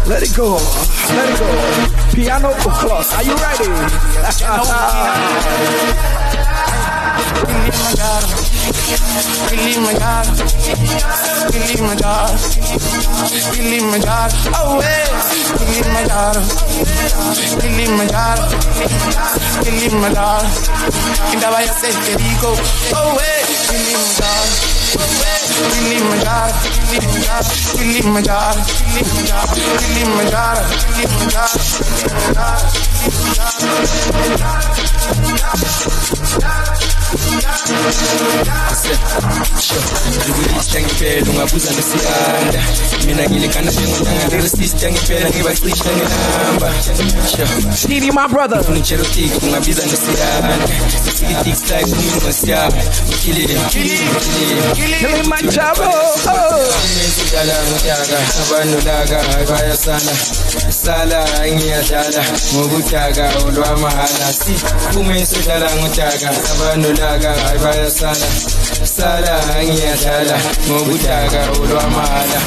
Let 0.08 0.24
it 0.24 0.34
go. 0.34 0.56
Let 1.12 1.30
it 1.30 1.40
go. 1.40 1.48
Piano 2.16 2.54
clock. 2.54 3.06
Are 3.14 3.24
you 3.24 3.36
ready? 3.36 3.68
Kilimanjaro, 9.50 10.34
Kilimanjaro, 11.52 12.38
Kilimanjaro, 13.52 14.36
oh 14.56 14.80
hey, 14.82 15.08
Kilimanjaro, 15.58 16.42
Kilimanjaro, 17.60 18.44
Kilimanjaro, 19.64 20.48
Indaba 21.34 21.62
ya 21.62 21.74
se 21.74 21.88
te 21.92 22.16
digo, 22.18 22.52
oh 22.96 23.18
hey, 23.20 24.77
Kilimanjaro, 24.88 26.54
Kilimanjaro, 26.90 27.52
Kilimanjaro, 27.76 28.64
Kilimanjaro, 29.80 30.64
Kilimanjaro, 30.96 31.60
Kilimanjaro, 31.98 32.62
Kilimanjaro, 36.08 36.77
Ngilista 40.30 40.82
ngempela 40.82 41.32
ungabuza 41.32 41.72
nesiyanda. 41.72 42.62
Mina 43.06 43.24
ngilingana 43.30 43.72
njengonyanga 43.72 44.92
ngempela 44.92 45.30
ngibacisha 45.30 45.90
ngihamba 45.96 46.74
Stevie, 47.76 48.12
my 48.12 48.28
brother. 48.28 48.62
ngitshelotiki 48.72 49.46
ungabiza 49.46 49.84
nesiyanda. 49.86 50.68
Sisikitix 51.04 51.62
like 51.72 51.92
umuntu 51.92 52.26
ngesiyami 52.26 52.82
ngikilile 53.08 53.60
ngikilile 53.60 54.16
Kilimanjaro. 54.76 55.92
Ngiyadlala 57.38 57.56
ngudaka 57.68 58.18
abantu 58.44 58.78
laka 58.88 59.20
bayasala. 59.50 60.14
Sala 60.84 61.22
ngiyadlala 61.54 62.24
ngokudaka 62.54 63.26
olwamahala 63.46 64.28
si 64.34 64.54
sodlala 65.26 65.76
ngudaka 65.76 66.30
abantu 66.52 66.90
laka 67.02 67.32
bayasala 67.64 68.28
sala 68.98 69.36
ngiyadlala 69.64 70.38
ngokudaka 70.68 71.40
olwamahala 71.62 72.40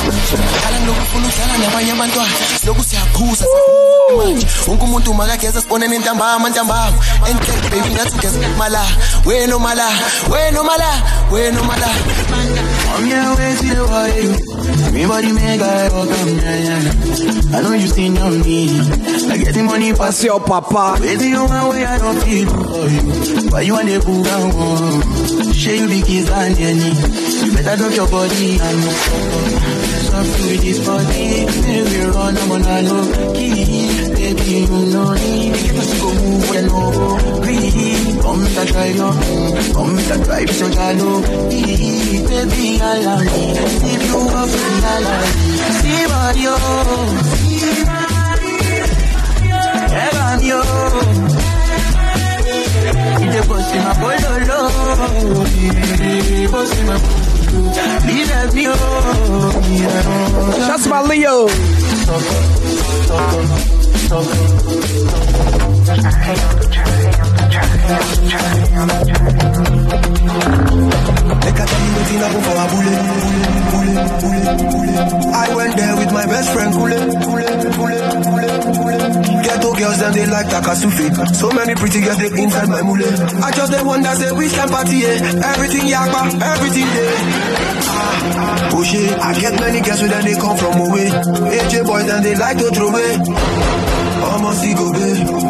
Dlala 0.61 0.79
lokufuna 0.87 1.27
udlala 1.29 1.55
nabanye 1.63 1.93
abantwana 1.93 2.33
lokhu 2.67 2.83
siyaphuza 2.85 3.45
manje 4.17 4.47
wonke 4.67 4.85
umuntu 4.85 5.15
makageza 5.15 5.61
sibone 5.61 5.89
nentambama 5.89 6.49
ntambama. 6.51 6.97
Enhle 7.31 7.53
baby 7.71 7.91
ngathi 7.95 8.15
ugeza 8.17 8.49
mala 8.59 8.83
wena 9.25 9.59
mala 9.59 9.87
wena 10.33 10.63
mala 10.63 10.91
wena 11.33 11.63
mala 11.63 11.89
I'm 12.93 13.05
here 13.07 13.35
waiting 13.39 13.87
for 13.87 14.09
you 14.19 14.31
everybody 14.87 15.33
make 15.33 15.61
I 15.63 15.89
welcome 15.89 16.39
yeah, 16.43 16.57
yeah. 16.67 17.57
I 17.57 17.61
know 17.63 17.73
you 17.73 17.87
seen 17.87 18.19
on 18.19 18.41
me 18.41 18.81
I 19.31 19.37
get 19.39 19.55
the 19.55 19.63
money 19.63 19.93
pass 19.93 20.23
your 20.25 20.41
papa. 20.41 20.99
Waiting 21.01 21.31
you 21.31 21.45
one 21.45 21.69
way 21.71 21.85
I 21.85 21.99
don't 21.99 22.19
feel 22.23 22.49
for 22.51 22.89
you 22.89 23.51
Why 23.51 23.61
you 23.63 23.73
want 23.75 23.89
to 23.89 24.01
pull 24.01 24.23
down 24.23 24.51
one 24.57 25.53
Share 25.53 25.77
you 25.77 25.89
big 25.89 26.05
kiss 26.05 26.29
and 26.41 26.57
You 27.43 27.53
better 27.55 27.77
drop 27.77 27.95
your 27.95 28.09
body 28.09 28.59
and 28.61 28.77
move 28.79 29.01
forward 29.07 29.57
with 30.51 30.63
this 30.63 30.79
body 30.87 31.47
run 32.11 32.37
I'm 32.37 32.51
on 32.53 32.63
a 32.63 32.83
low 32.83 33.35
key 33.35 34.11
Baby 34.15 34.43
you 34.51 34.67
know 34.93 35.13
me 35.15 35.51
us 35.77 35.93
go 36.01 36.09
move 36.15 36.51
when 36.51 36.67
Breathe 37.43 38.21
Come 38.23 38.47
try 38.67 38.93
no. 38.93 39.11
Mm, 39.11 39.75
Come 39.75 39.99
a 39.99 40.25
drive 40.25 40.51
so. 40.51 40.67
Ee, 41.51 42.23
Baby, 42.27 42.79
allow 42.81 43.19
me. 43.19 43.53
If 43.91 44.03
you 44.07 44.19
want 44.27 44.51
me. 44.53 45.57
See 45.81 46.05
body, 46.07 46.45
oh. 46.47 47.51
Evan, 49.93 50.41
yo. 50.47 51.30
Ide 53.41 53.49
bossy 53.49 53.79
ma 53.79 53.95
bololo. 53.95 54.69
Bossy 56.51 56.83
ma 56.83 56.99
bololo. 56.99 57.31
Leave 58.05 58.55
me, 58.55 58.67
oh. 58.69 58.73
Yeah. 59.71 60.77
To 60.77 60.89
my 60.89 61.03
Leo. 61.03 61.47
Make 65.87 66.05
I 66.05 66.11
tell 66.71 67.35
you 67.35 67.40
I 75.33 75.55
went 75.55 75.77
there 75.77 75.97
with 75.97 76.13
my 76.13 76.27
best 76.27 76.53
friend. 76.53 76.73
Ghetto 79.43 79.75
girls 79.75 79.99
them 79.99 80.13
they 80.13 80.27
like 80.27 80.47
Takasufi. 80.47 81.35
So 81.35 81.51
many 81.51 81.75
pretty 81.75 82.01
girls 82.03 82.19
they 82.19 82.31
inside 82.41 82.69
my 82.69 82.83
mule. 82.83 83.03
I 83.43 83.51
just 83.51 83.73
they 83.73 83.83
wonder 83.83 84.11
say 84.11 84.31
which 84.31 84.53
can 84.53 84.69
party 84.69 84.99
yeah. 84.99 85.51
Everything 85.51 85.89
yakba, 85.91 86.41
everything 86.41 86.87
there. 86.87 87.17
Ah, 87.83 88.71
oh 88.75 88.85
shit, 88.85 89.11
I 89.19 89.35
get 89.41 89.59
many 89.59 89.81
girls 89.81 90.03
with 90.03 90.13
them 90.13 90.23
they 90.25 90.35
come 90.35 90.57
from 90.57 90.81
away. 90.81 91.09
AJ 91.11 91.85
boys 91.85 92.09
and 92.09 92.25
they 92.25 92.37
like 92.37 92.59
to 92.59 92.71
throw 92.71 92.91
away. 92.91 93.19
Almost 94.23 94.77
go 94.77 94.93
babe. 94.93 95.50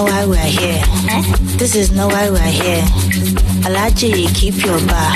Not 0.00 0.08
why 0.08 0.24
we're 0.24 0.36
here. 0.60 0.82
This 1.58 1.74
is 1.74 1.92
not 1.92 2.10
why 2.10 2.30
we're 2.30 2.38
here. 2.40 2.82
I 3.66 3.68
like 3.68 3.94
to 3.96 4.08
keep 4.32 4.64
your 4.64 4.80
bar. 4.88 5.12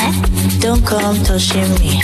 Don't 0.61 0.85
come 0.85 1.17
touching 1.25 1.71
me. 1.81 2.03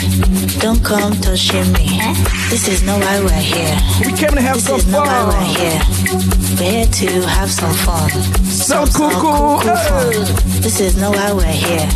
Don't 0.60 0.82
come 0.82 1.12
touching 1.20 1.70
me. 1.74 2.00
This 2.48 2.68
is 2.68 2.82
not 2.82 2.98
why 3.00 3.20
we're 3.20 3.44
here. 3.52 3.76
We 4.00 4.16
came 4.16 4.30
to 4.32 4.40
have 4.40 4.54
this 4.54 4.64
some 4.64 4.78
is 4.78 4.86
not 4.90 5.06
why 5.06 5.12
fun. 5.12 5.28
we're 5.28 5.52
here. 5.60 5.80
We're 6.56 6.70
here 6.72 6.86
to 6.86 7.28
have 7.28 7.50
some 7.50 7.74
fun. 7.84 8.08
So 8.48 8.86
Some- 8.86 8.88
cuckoo, 8.88 9.60
cuckoo 9.60 10.24
fun. 10.24 10.62
This 10.64 10.80
is 10.80 10.96
not 10.96 11.14
why 11.14 11.32
we're 11.34 11.52
here. 11.52 11.86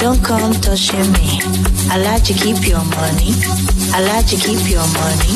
Don't 0.00 0.20
come 0.24 0.52
touching 0.54 1.12
me. 1.12 1.38
I 1.94 1.98
like 2.02 2.24
to 2.24 2.34
keep 2.34 2.66
your 2.66 2.82
money. 2.98 3.38
I 3.94 4.02
like 4.10 4.26
to 4.34 4.36
keep 4.36 4.68
your 4.68 4.86
money. 4.98 5.34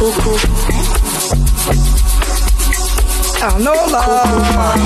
Cuckoo. 0.00 1.09
No 3.58 3.72
love. 3.72 4.80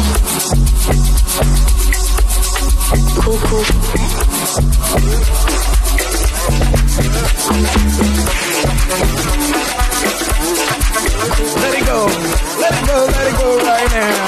Cuckoo. 3.21 3.63
Let 11.61 11.75
it 11.75 11.87
go. 11.87 11.99
Let 12.61 12.73
it 12.73 12.87
go. 12.87 12.97
Let 13.07 13.27
it 13.27 13.35
go 13.39 13.47
right 13.59 13.91
now. 13.91 14.25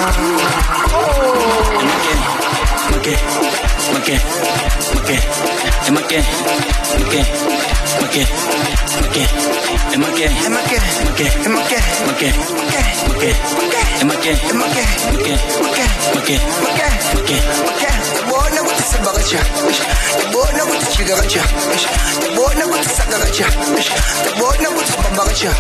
Oh. 0.92 1.26
Maque, 5.06 5.22
maque, 5.92 6.18
maque, 6.98 6.98
es 6.98 7.04
maque, 8.02 8.02
maque, 8.02 8.02
maque, 8.02 8.26
maque, 8.98 9.22
es 9.92 9.98
maque, 9.98 10.24
es 10.26 10.50
maque, 10.50 10.78
maque, 11.04 11.26
es 11.26 11.46
maque, 11.46 11.78
maque, 12.06 12.30
maque, 13.06 13.30
es 13.94 14.04
maque, 14.04 14.30
es 14.32 14.52
maque, 14.52 14.84
maque, 15.12 15.34
maque, 16.10 16.10
maque, 16.10 16.36
maque, 17.22 17.38
Bona 18.26 18.58
ukuthi 18.62 18.82
sibakaja. 18.82 19.40
Bona 20.32 20.64
ukuthi 20.64 20.86
chigakaja. 20.96 21.42
Bona 22.34 22.66
ukuthi 22.66 22.88
sakakaja. 22.96 23.46
Bona 24.38 24.68
ukuthi 24.70 24.92
bambakaja. 25.02 25.50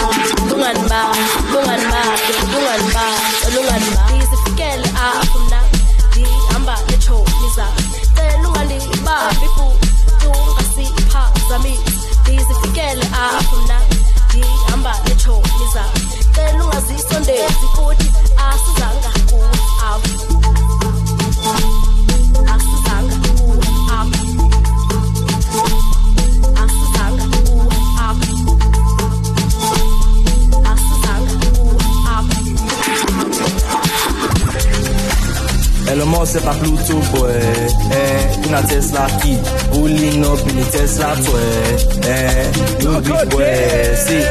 One 36.12 36.26
set 36.26 36.44
a 36.44 36.54
Pluto 36.60 37.00
boy. 37.12 37.32
Eh, 37.32 38.48
in 38.48 38.54
a 38.54 38.62
Tesla 38.68 39.08
key. 39.22 39.38
Pulling 39.72 40.24
up 40.26 40.40
in 40.50 40.58
a 40.60 40.66
Tesla 40.72 41.16
toy. 41.16 42.08
Eh, 42.08 42.52
no 42.84 43.00
big 43.02 43.30
boy. 43.30 43.96
See, 44.04 44.26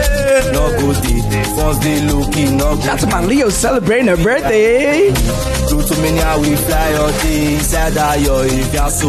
no 0.53 0.63
go 0.79 0.93
day. 1.01 1.43
First 1.57 1.83
day 1.83 2.07
low 2.07 2.29
key, 2.31 2.51
no 2.51 2.77
go. 2.77 2.81
Shout 2.83 2.95
out 2.95 3.01
to 3.01 3.07
my 3.07 3.25
Leo 3.25 3.49
celebrating 3.49 4.09
her 4.09 4.17
birthday. 4.17 5.62
Pluto 5.73 5.97
mania 6.03 6.37
we 6.39 6.55
fly 6.55 6.93
all 7.01 7.11
day. 7.23 7.55
Inside 7.55 7.93
that 7.95 8.21
your 8.21 8.45
if 8.45 8.75
ya 8.75 8.89
so. 8.89 9.09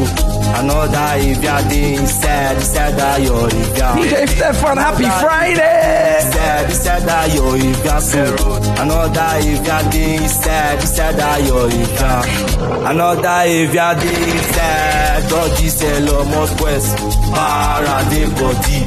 Another 0.56 1.20
if 1.20 1.44
ya 1.44 1.60
day 1.68 1.96
inside, 1.96 2.56
inside 2.56 2.96
that 2.96 3.22
your 3.22 3.48
if 3.52 3.78
ya. 3.78 3.96
DJ 3.96 4.28
Stefan, 4.30 4.78
happy 4.78 5.04
Friday. 5.04 6.24
Inside, 6.24 6.70
inside 6.72 7.04
that 7.04 7.34
your 7.36 7.58
if 7.58 7.84
ya 7.84 8.00
so. 8.00 8.24
Another 8.80 9.32
if 9.44 9.68
ya 9.68 9.92
day 9.92 10.16
inside, 10.16 10.80
inside 10.80 11.16
that 11.20 11.44
your 11.44 11.68
if 11.68 12.00
ya. 12.00 12.24
Another 12.90 13.44
if 13.44 13.74
ya 13.74 13.94
day 13.96 14.24
inside. 14.32 15.28
Dodgy 15.28 15.68
sell 15.68 16.16
almost 16.16 16.62
west. 16.62 16.96
Para 17.36 18.08
de 18.08 18.24
body. 18.40 18.80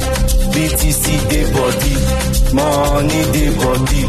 BTC 0.56 1.28
de 1.28 1.44
body. 1.52 2.15
Money 2.56 3.22
de 3.32 3.44
body. 3.60 4.02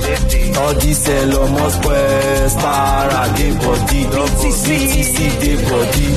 Dodgy 0.53 0.93
sell 0.93 1.33
almost 1.39 1.85
west. 1.85 2.57
Para 2.59 3.23
de 3.35 3.47
body. 3.61 4.01
BTC 4.67 5.17
de 5.41 5.53
body. 5.69 6.07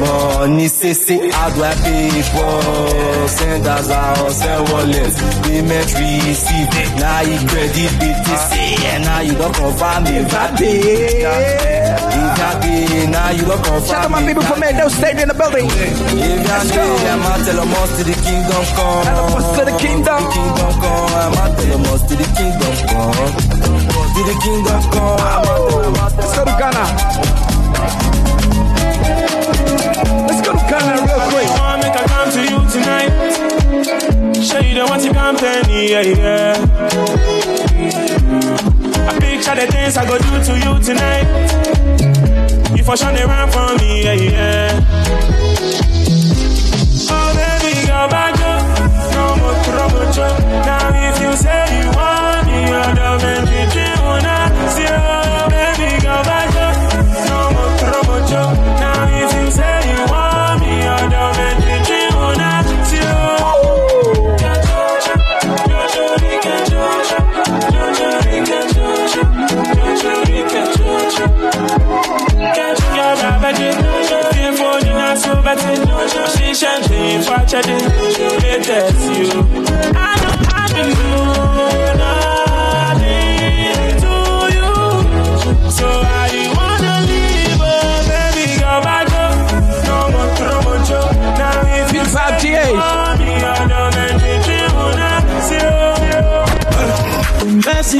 Money 0.00 0.68
say 0.68 0.92
say 0.94 1.30
how 1.30 1.50
do 1.50 1.62
I 1.62 1.74
pay 1.82 2.22
for? 2.32 3.28
Send 3.28 3.66
as 3.66 3.90
a 3.90 4.30
send 4.30 4.68
wallet. 4.70 5.14
Payment 5.44 5.90
receive. 5.98 6.68
Now 7.02 7.20
you 7.22 7.38
credit 7.48 7.92
BTC. 8.00 8.52
And 8.92 9.04
now 9.04 9.20
you 9.20 9.34
don't 9.34 9.54
confirm 9.54 10.06
if 10.06 10.34
I 10.34 10.56
pay. 10.56 11.81
If 11.92 13.10
now 13.10 13.30
you 13.30 13.44
don't. 13.44 13.62
Shout 13.84 14.04
out 14.04 14.10
my 14.10 14.24
people 14.26 14.42
from 14.42 14.60
Meadow 14.60 14.88
State 14.88 15.18
in 15.20 15.28
the 15.28 15.34
building. 15.34 15.66
Let's 15.68 16.70
go. 16.72 16.80
tell 16.80 17.58
them 17.60 17.72
to 17.96 18.02
the 18.04 18.16
kingdom 18.24 18.64
come. 18.76 19.04
Tell 19.04 19.28
'em 19.28 19.36
us 19.36 19.48
to 19.58 19.64
the 19.64 19.74
kingdom. 19.76 20.20
The 20.22 20.30
kingdom 20.32 20.72
come. 20.80 21.12
I'ma 21.20 21.44
tell 21.56 21.68
them 21.72 21.86
us 21.92 22.02
to 22.08 22.14
the 22.16 22.28
kingdom 22.38 22.74
come. 22.88 23.32
To 24.14 24.20
the 24.28 24.36
kingdom 24.44 24.80
come. 24.92 25.20
I'ma 25.20 25.54
tell 25.68 25.82
them 25.82 25.96
us 26.00 26.12
Let's 26.16 26.32
go 26.36 26.42
to 26.44 26.54
Ghana. 26.60 26.84
Let's 30.28 30.40
go 30.46 30.52
to 30.52 30.64
Ghana 30.70 30.92
real 31.04 31.22
quick. 31.32 31.48
I 31.48 31.60
wanna 31.60 31.82
make 31.82 31.96
I 31.96 32.04
come 32.12 32.28
to 32.32 32.40
you 32.50 32.58
tonight. 32.72 33.12
Show 34.42 34.60
you 34.60 34.74
the 34.74 34.84
to 34.86 35.12
come 35.12 35.36
penny, 35.36 35.90
yeah, 35.92 36.00
yeah. 36.00 37.31
I 39.08 39.18
picture 39.20 39.54
the 39.54 39.66
things 39.72 39.96
I 39.96 40.04
go 40.06 40.16
do 40.18 40.32
to 40.46 40.52
you 40.64 40.72
tonight. 40.82 41.26
You 42.76 42.84
for 42.84 42.96
sure 42.96 43.12
they 43.12 43.24
run 43.24 43.48
for 43.50 43.74
me, 43.78 44.02
yeah, 44.04 44.14
yeah. 44.14 44.80
Oh, 47.14 47.28
baby, 47.36 47.72
go 47.86 48.00
back 48.08 48.34
up. 48.40 48.62
No 49.14 49.24
more 49.40 49.56
trouble. 49.64 50.06
Now 50.66 51.08
if 51.08 51.16
you 51.22 51.32
say 51.36 51.62
you 51.78 51.88
want 51.96 52.46
me, 52.48 52.60
the 52.96 53.10
man 53.22 53.42
that 53.44 53.72
you 53.76 53.90
wanna 54.06 54.36
see. 54.74 54.88
Oh, 54.88 55.46
baby, 55.52 55.88
go 56.02 56.16
back 56.30 56.54
up. 56.66 56.74
No 57.28 57.38
more 57.54 57.72
trouble. 57.78 58.20
Now 58.80 58.91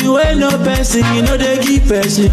wey 0.09 0.35
no 0.35 0.51
person, 0.65 1.03
you 1.15 1.23
know 1.23 1.37
they 1.37 1.59
give 1.62 1.87
person. 1.88 2.31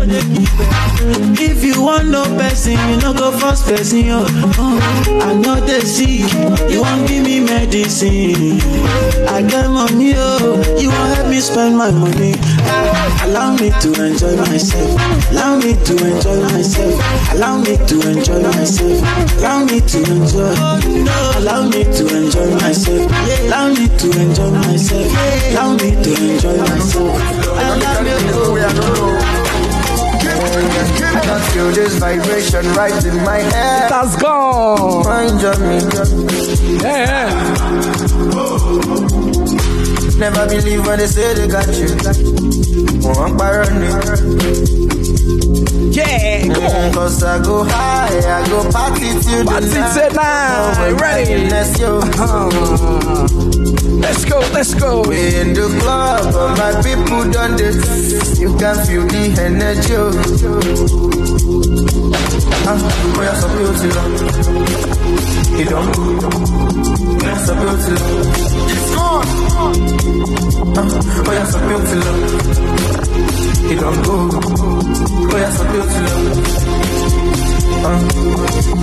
If 1.01 1.63
you 1.63 1.81
want 1.81 2.09
no 2.09 2.23
person, 2.37 2.73
you 2.73 2.97
no 3.01 3.13
go 3.13 3.31
first 3.31 3.65
person. 3.65 4.03
Oh, 4.09 4.25
oh. 4.57 5.21
I 5.23 5.33
know 5.33 5.55
they 5.59 5.79
sick, 5.81 6.27
you 6.69 6.81
want 6.81 7.07
give 7.07 7.23
me 7.23 7.39
medicine. 7.39 8.59
I 9.27 9.41
get 9.41 9.69
money, 9.69 10.13
oh, 10.15 10.59
you 10.79 10.89
want 10.89 11.15
help 11.15 11.29
me 11.29 11.39
spend 11.39 11.77
my 11.77 11.91
money. 11.91 12.33
Ah, 12.67 13.25
Allow 13.25 13.53
me 13.55 13.69
to 13.81 13.89
enjoy 14.03 14.35
myself. 14.37 14.91
Allow 15.31 15.57
me 15.57 15.73
to 15.85 15.93
enjoy 15.95 16.41
myself. 16.51 16.95
Allow 17.33 17.57
me 17.59 17.77
to 17.77 17.95
enjoy 18.09 18.41
myself. 18.41 18.99
Allow 19.39 19.63
me 19.65 19.79
to 19.79 19.97
enjoy. 20.11 20.53
Allow 21.39 21.63
me 21.69 21.83
to 21.83 22.03
enjoy 22.15 22.49
myself. 22.59 23.11
Allow 23.47 23.69
me 23.69 23.87
to 23.87 24.07
enjoy 24.19 24.51
myself. 24.51 25.07
Allow 25.51 25.73
me 25.73 25.91
to 26.03 26.11
enjoy 26.27 26.57
myself. 26.57 27.15
Allow 27.59 28.01
me 28.01 28.09
to 28.09 29.08
I 31.11 31.19
can 31.21 31.41
feel 31.51 31.71
this 31.71 31.97
vibration 31.97 32.65
right 32.73 33.03
in 33.05 33.15
my 33.23 33.37
head. 33.37 33.89
That's 33.89 34.15
gone. 34.21 35.03
Mind 35.05 35.43
on 35.43 35.59
me. 35.67 36.77
Yeah. 36.83 38.08
Never 40.19 40.47
believe 40.49 40.85
when 40.85 40.99
they 40.99 41.07
say 41.07 41.33
they 41.33 41.47
got 41.47 41.67
you. 41.67 41.87
One 43.07 43.37
Yeah, 45.93 46.53
come 46.53 46.65
on. 46.65 46.93
Cause 46.93 47.23
I 47.23 47.39
go 47.41 47.63
high, 47.63 48.19
I 48.19 48.47
go 48.49 48.69
party 48.69 49.09
till 49.23 49.43
the 49.45 49.59
night. 49.61 50.09
tonight. 50.09 50.55
Oh, 50.57 50.81
when 50.81 50.95
Ready? 50.97 51.31
happiness, 51.31 51.79
yo. 51.79 51.99
Let's 53.99 54.25
go, 54.25 54.39
let's 54.53 54.73
go. 54.73 55.01
We 55.07 55.35
in 55.39 55.53
the 55.53 55.67
club, 55.81 56.33
but 56.33 56.57
my 56.57 56.81
people 56.83 57.31
done 57.31 57.55
this. 57.55 58.39
You 58.39 58.57
can 58.57 58.75
feel 58.85 59.05
the 59.07 59.23
energy. 59.41 59.93
yo. 59.93 60.11
Ah, 62.67 62.77
boy, 63.15 63.23
you're 63.23 63.35
so 63.35 63.47
beautiful. 63.55 64.88
You 65.57 65.65
don't 65.65 65.91
go. 65.95 66.03
You're 67.25 67.39
so 67.45 67.53
beautiful. 67.55 67.97
It's. 68.69 68.95
Ah, 68.97 69.23
boy, 71.25 71.33
you're 71.33 71.45
so 71.45 71.59
beautiful. 71.67 73.48
You 73.67 73.75
don't 73.79 74.01
go. 74.03 74.29
Boy, 74.29 75.39
you're 75.39 75.51
so 75.51 75.63
beautiful. 75.71 76.99
Uh, 77.81 77.95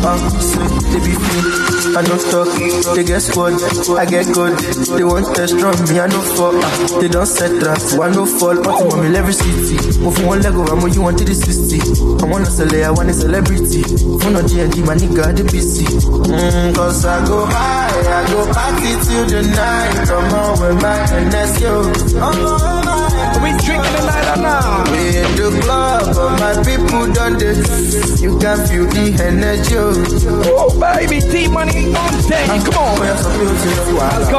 uh, 0.08 0.40
say 0.40 0.66
they 0.90 1.00
be 1.04 1.12
free. 1.12 1.66
I 1.96 2.02
don't 2.02 2.20
talk, 2.30 2.48
they 2.96 3.04
get 3.04 3.20
squad. 3.20 3.52
I 3.98 4.04
get 4.06 4.26
good. 4.32 4.56
They 4.96 5.04
want 5.04 5.34
test 5.36 5.58
from 5.58 5.76
me, 5.88 6.00
I 6.00 6.06
no 6.06 6.20
fall. 6.20 6.54
Uh, 6.56 7.00
they 7.00 7.08
don't 7.08 7.26
set 7.26 7.60
traps, 7.60 7.98
I 7.98 8.10
no 8.10 8.24
fall. 8.26 8.56
But 8.62 8.92
I'm 8.94 9.04
in 9.06 9.14
every 9.14 9.32
city. 9.32 9.98
Move 10.00 10.24
one 10.26 10.40
leg 10.42 10.54
over, 10.54 10.72
I'm 10.72 10.92
you 10.92 11.02
want 11.02 11.18
to 11.18 11.24
the 11.24 11.34
60. 11.34 12.24
I 12.24 12.30
wanna 12.30 12.46
sell 12.46 12.72
I 12.74 12.90
want 12.90 13.10
a 13.10 13.14
celebrity. 13.14 13.82
Phone 13.82 14.36
on 14.36 14.44
GND, 14.48 14.84
my 14.86 14.94
nigga, 14.94 15.34
the 15.36 15.42
PC. 15.44 15.84
Mm, 15.84 16.74
cause 16.74 17.04
I 17.04 17.26
go 17.26 17.44
high, 17.46 18.22
I 18.22 18.26
go 18.32 18.52
party 18.52 18.92
till 19.04 19.26
the 19.26 19.42
night. 19.56 20.08
Come 20.08 20.34
on 20.34 20.60
with 20.60 20.82
my 20.82 20.96
NS, 21.28 21.60
yo. 21.60 22.85
We 23.42 23.50
drinking 23.64 23.94
tonight 23.96 24.28
or 24.36 24.40
not? 24.42 24.88
We 24.90 25.16
in 25.16 25.30
the 25.36 25.48
club, 25.62 26.14
but 26.14 26.40
my 26.40 26.54
people 26.64 27.12
done 27.12 27.38
this. 27.38 28.20
You 28.20 28.38
can 28.38 28.58
feel 28.66 28.86
the 28.86 29.14
energy. 29.22 29.76
Oh, 30.48 30.70
baby, 30.78 31.20
T 31.20 31.48
money 31.48 31.94
on 31.94 32.12
deck. 32.28 32.46
Come 32.64 32.76
on. 32.76 32.98
Boy, 32.98 33.06
you're 33.06 33.16
so 33.16 33.30
beautiful. 33.36 33.94
Let's. 33.94 34.30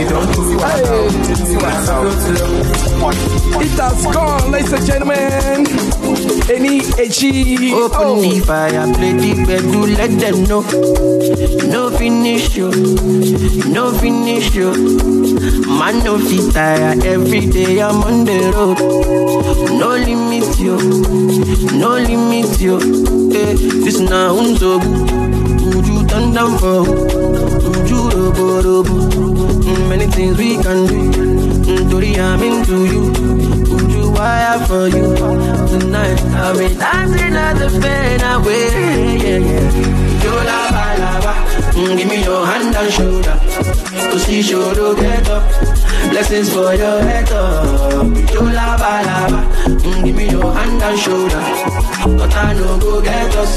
You 0.00 0.08
don't 0.08 0.30
do 0.34 0.54
It 2.96 3.70
has 3.80 4.06
gone, 4.14 4.50
ladies 4.52 4.72
and 4.72 4.86
gentlemen. 4.86 5.66
Any 6.50 6.78
H-E. 6.98 7.72
Open 7.74 8.20
the 8.22 8.40
fire, 8.46 8.86
play 8.94 9.12
the 9.12 9.44
bedroom, 9.46 9.94
let 9.94 10.10
them 10.20 10.44
know. 10.44 10.60
No 11.68 11.90
finish 11.96 12.56
you, 12.56 12.70
no 13.72 13.92
finish 13.98 14.54
you. 14.54 14.70
Man, 15.66 16.04
no 16.04 16.18
fit 16.18 16.52
tire, 16.54 16.94
every 17.04 17.46
day 17.50 17.82
I'm 17.82 18.02
on 18.02 18.24
the 18.24 18.52
road. 18.54 18.78
No 19.78 19.88
limit 19.96 20.58
you, 20.58 20.76
no 21.76 21.90
limit 21.98 22.60
you. 22.60 22.76
Eh, 23.34 23.54
this 23.84 23.98
now 24.00 24.36
unzo. 24.36 24.80
Turn 26.08 26.32
down 26.32 26.58
for? 26.58 26.84
Robo 28.14 28.62
robo? 28.62 28.94
Mm, 28.94 29.88
Many 29.88 30.06
things 30.06 30.38
we 30.38 30.56
can 30.62 30.86
do. 30.86 31.53
Tori, 31.90 32.18
I'm 32.18 32.42
into 32.42 32.86
you. 32.86 33.02
Would 33.70 33.90
you 33.90 34.10
wire 34.12 34.58
for 34.66 34.88
you 34.88 35.16
tonight. 35.68 36.20
I'll 36.42 36.56
be 36.56 36.74
dancing 36.74 37.34
at 37.34 37.54
the 37.54 37.68
fade 37.80 38.22
away. 38.22 39.16
Yeah, 39.24 39.38
yeah. 39.38 40.24
Yo, 40.24 40.32
lava, 40.48 40.84
lava. 41.02 41.32
Mm, 41.74 41.96
give 41.96 42.08
me 42.08 42.22
your 42.24 42.46
hand 42.46 42.74
and 42.74 42.92
shoulder. 42.92 43.36
Cause 44.10 44.28
you 44.30 44.42
should 44.42 44.96
get 44.96 45.28
up. 45.28 45.93
Blessings 46.10 46.52
for 46.52 46.74
your 46.74 47.00
head 47.02 47.28
up. 47.30 48.32
Yo, 48.32 48.42
lava, 48.42 48.92
lava. 49.08 49.40
Mm, 49.66 50.04
give 50.04 50.16
me 50.16 50.30
your 50.30 50.52
hand 50.52 50.82
and 50.82 50.98
shoulder. 50.98 51.42
But 52.18 52.34
I 52.36 52.52
know 52.54 52.78
go 52.78 53.00
get 53.02 53.34
us. 53.36 53.52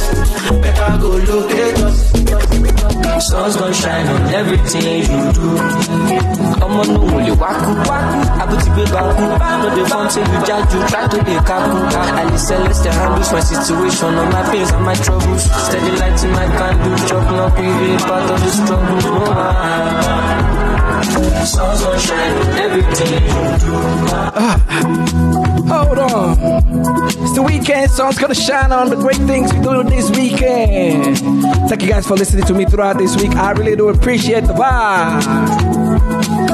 Better 0.62 0.98
go 1.02 1.10
locate 1.30 1.78
us. 1.88 1.98
Sun's 3.30 3.56
gonna 3.58 3.74
shine 3.74 4.08
on 4.08 4.22
everything 4.34 5.02
you 5.12 5.32
do. 5.38 5.50
ọmọ 6.68 6.84
no 6.94 7.00
wòlé 7.12 7.34
wákú 7.42 7.72
wákú 7.90 8.20
àbútí 8.44 8.70
gbé 8.74 8.84
bákú 8.94 9.26
no 9.62 9.68
dey 9.76 9.86
form 9.92 10.08
say 10.14 10.24
you 10.32 10.40
jájú 10.48 10.80
try 10.92 11.04
to 11.12 11.18
dey 11.28 11.40
kaku 11.48 11.78
ali 12.20 12.38
celeste 12.48 12.90
handles 12.98 13.32
my 13.34 13.42
situation 13.50 14.12
all 14.20 14.28
my 14.36 14.44
pains 14.52 14.72
and 14.76 14.84
my 14.86 14.96
troubles 15.06 15.44
steady 15.66 15.92
light 16.00 16.20
in 16.26 16.32
my 16.38 16.48
candle 16.58 16.98
chop 17.08 17.24
knock 17.36 17.54
we 17.58 17.68
be 17.80 17.90
part 18.08 18.30
of 18.34 18.38
the 18.44 18.52
struggle 18.58 19.00
no 19.08 19.20
man. 19.38 20.67
Sun's 21.04 21.82
do. 21.84 22.82
Hold 25.70 26.00
on. 26.00 26.38
It's 27.22 27.34
the 27.36 27.44
weekend, 27.46 27.92
it's 28.08 28.18
gonna 28.20 28.34
shine 28.34 28.72
on 28.72 28.90
the 28.90 28.96
great 28.96 29.18
things 29.18 29.54
we 29.54 29.60
do 29.62 29.84
this 29.84 30.10
weekend. 30.12 31.18
Thank 31.70 31.82
you 31.84 31.90
guys 31.90 32.08
for 32.08 32.16
listening 32.16 32.46
to 32.46 32.54
me 32.54 32.66
throughout 32.66 32.98
this 32.98 33.16
week. 33.16 33.36
I 33.36 33.52
really 33.52 33.76
do 33.76 33.90
appreciate 33.90 34.46
the 34.46 34.54
vibe. 34.54 35.24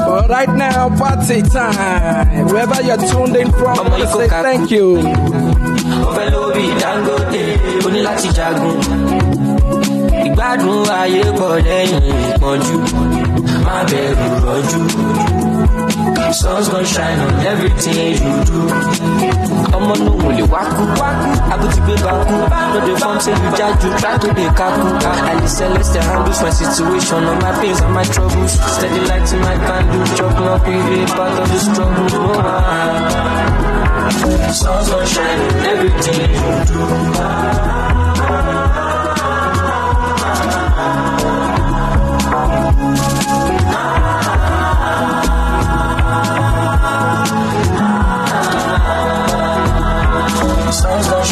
But 0.06 0.28
right 0.28 0.48
now, 0.50 0.90
party 0.96 1.42
time. 1.42 2.46
Wherever 2.46 2.82
you're 2.82 2.96
tuned 2.98 3.36
in 3.36 3.50
from, 3.52 3.78
I 3.78 3.88
wanna 3.88 4.06
say 4.08 4.28
thank 4.28 4.70
you. 4.70 5.00
ìgbádùn 10.26 10.88
ayé 11.00 11.22
pọ̀ 11.38 11.50
lẹ́yìn 11.66 12.04
ìpọ́njú 12.30 12.76
bẹ̀rù 13.90 14.28
rọ́jú. 14.46 14.80
Sun's 16.40 16.68
gonna 16.68 16.84
shine 16.94 17.20
on 17.26 17.34
everything 17.52 17.96
you 18.24 18.34
do. 18.48 18.60
ọmọ 19.76 19.94
no 20.04 20.10
wòlé 20.22 20.44
wákú 20.52 20.82
wákú 21.00 21.28
àbútí 21.52 21.80
gbé 21.86 21.94
bákú 22.06 22.36
no 22.72 22.78
dey 22.86 22.96
form 23.02 23.18
say 23.24 23.34
you 23.42 23.50
jájú 23.58 23.88
try 24.00 24.14
to 24.22 24.28
dey 24.38 24.50
kaku 24.58 24.86
ali 25.30 25.48
celeste 25.58 26.00
handles 26.08 26.40
my 26.44 26.50
situation 26.60 27.20
all 27.30 27.38
my 27.44 27.52
pains 27.60 27.80
and 27.84 27.92
my 27.98 28.04
troubles 28.14 28.52
steady 28.74 29.00
light 29.10 29.28
in 29.34 29.40
my 29.48 29.56
candle 29.66 30.04
chop 30.16 30.34
knock 30.44 30.66
we 30.66 30.76
be 30.88 30.98
part 31.16 31.34
of 31.42 31.46
the 31.52 31.58
struggle. 31.66 32.08
Sun's 34.60 34.88
gonna 34.90 35.06
shine 35.14 35.40
on 35.46 35.64
everything 35.72 36.20
you 36.34 36.54
do. 36.68 38.63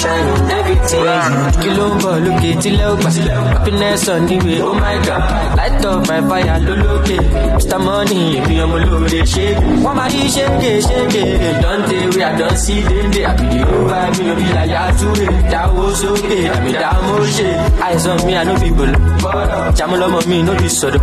Shine 0.03 0.32
ń 1.01 1.99
bọ̀ 2.03 2.15
lókè 2.25 2.51
tílẹ̀ 2.63 2.87
ó? 2.89 2.97
Happiness 3.53 4.09
on 4.09 4.27
the 4.27 4.37
way, 4.45 4.61
oh 4.61 4.75
my 4.75 4.97
god. 5.07 5.23
Light 5.57 5.85
up 5.85 6.09
my 6.09 6.21
fire 6.29 6.59
lólókè. 6.67 7.17
Mr. 7.57 7.79
Money, 7.79 8.37
èmi 8.39 8.57
ọmọ 8.65 8.77
olóore 8.77 9.23
ṣe. 9.33 9.47
Wọ́n 9.85 9.95
máa 9.97 10.09
yí 10.15 10.23
ṣége 10.35 10.73
ṣége. 10.89 11.25
Dante 11.63 11.97
wey 12.15 12.25
I 12.25 12.37
don 12.39 12.57
see 12.57 12.83
dédé. 12.89 13.21
Àbìlí 13.31 13.61
ó 13.63 13.79
bá 13.91 14.01
mi 14.19 14.35
bí 14.39 14.45
láyà 14.57 14.83
túwé. 14.99 15.27
Dáwó 15.53 15.85
sókè, 16.01 16.39
àmì 16.57 16.73
dámó 16.83 17.15
ṣe. 17.37 17.49
Àìsàn 17.87 18.17
mi 18.27 18.33
àná 18.41 18.55
fi 18.61 18.69
gbòòlò. 18.77 18.99
Jàmú 19.77 19.97
lọ́mọ 20.03 20.19
mi 20.29 20.43
ló 20.47 20.53
fi 20.61 20.69
sọ̀rọ̀. 20.69 21.01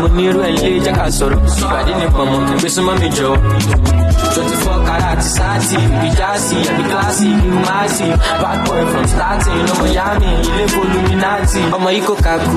Mo 0.00 0.06
ní 0.16 0.22
irú 0.28 0.40
ẹ̀ 0.48 0.52
ilé 0.56 0.70
jẹ́ 0.84 0.94
ká 0.98 1.04
sọ̀rọ̀. 1.18 1.38
Ìpàdé 1.62 1.92
ní 2.00 2.06
pọ̀nmọ́, 2.16 2.40
ìgbésùnmọ́ 2.52 2.94
mi 3.00 3.08
jọ̀wọ́. 3.16 3.38
24 4.36 4.84
karat 4.86 5.20
sati, 5.22 5.76
Bijasi, 6.00 6.56
every 6.68 6.84
classy, 6.90 7.28
massive. 7.64 8.16
Bad 8.42 8.58
boy 8.66 8.82
from 8.92 9.06
starting, 9.16 9.60
no 9.66 9.74
Miami, 9.82 10.30
ilé 10.48 10.64
Illuminati. 10.84 11.60
Ọmọ 11.76 11.88
yìí 11.94 12.00
kò 12.08 12.14
kaku, 12.24 12.56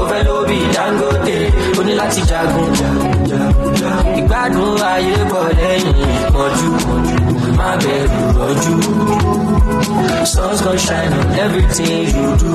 ó 0.00 0.04
fẹ́ 0.10 0.20
lóbi 0.26 0.58
Dangote, 0.74 1.36
ó 1.78 1.80
ní 1.86 1.92
láti 2.00 2.20
jagun. 2.30 2.68
Ìgbádùn 4.18 4.70
ayé 4.92 5.16
bọ̀ 5.30 5.42
lẹ́yìn 5.58 5.96
ìpọ́njú, 6.26 6.68
má 7.58 7.68
bẹ̀rù 7.82 8.22
rọ́jú. 8.38 8.74
Sun's 10.32 10.60
gonna 10.64 10.78
shine 10.86 11.12
on 11.20 11.28
everything 11.44 12.06
you 12.16 12.28
do. 12.40 12.52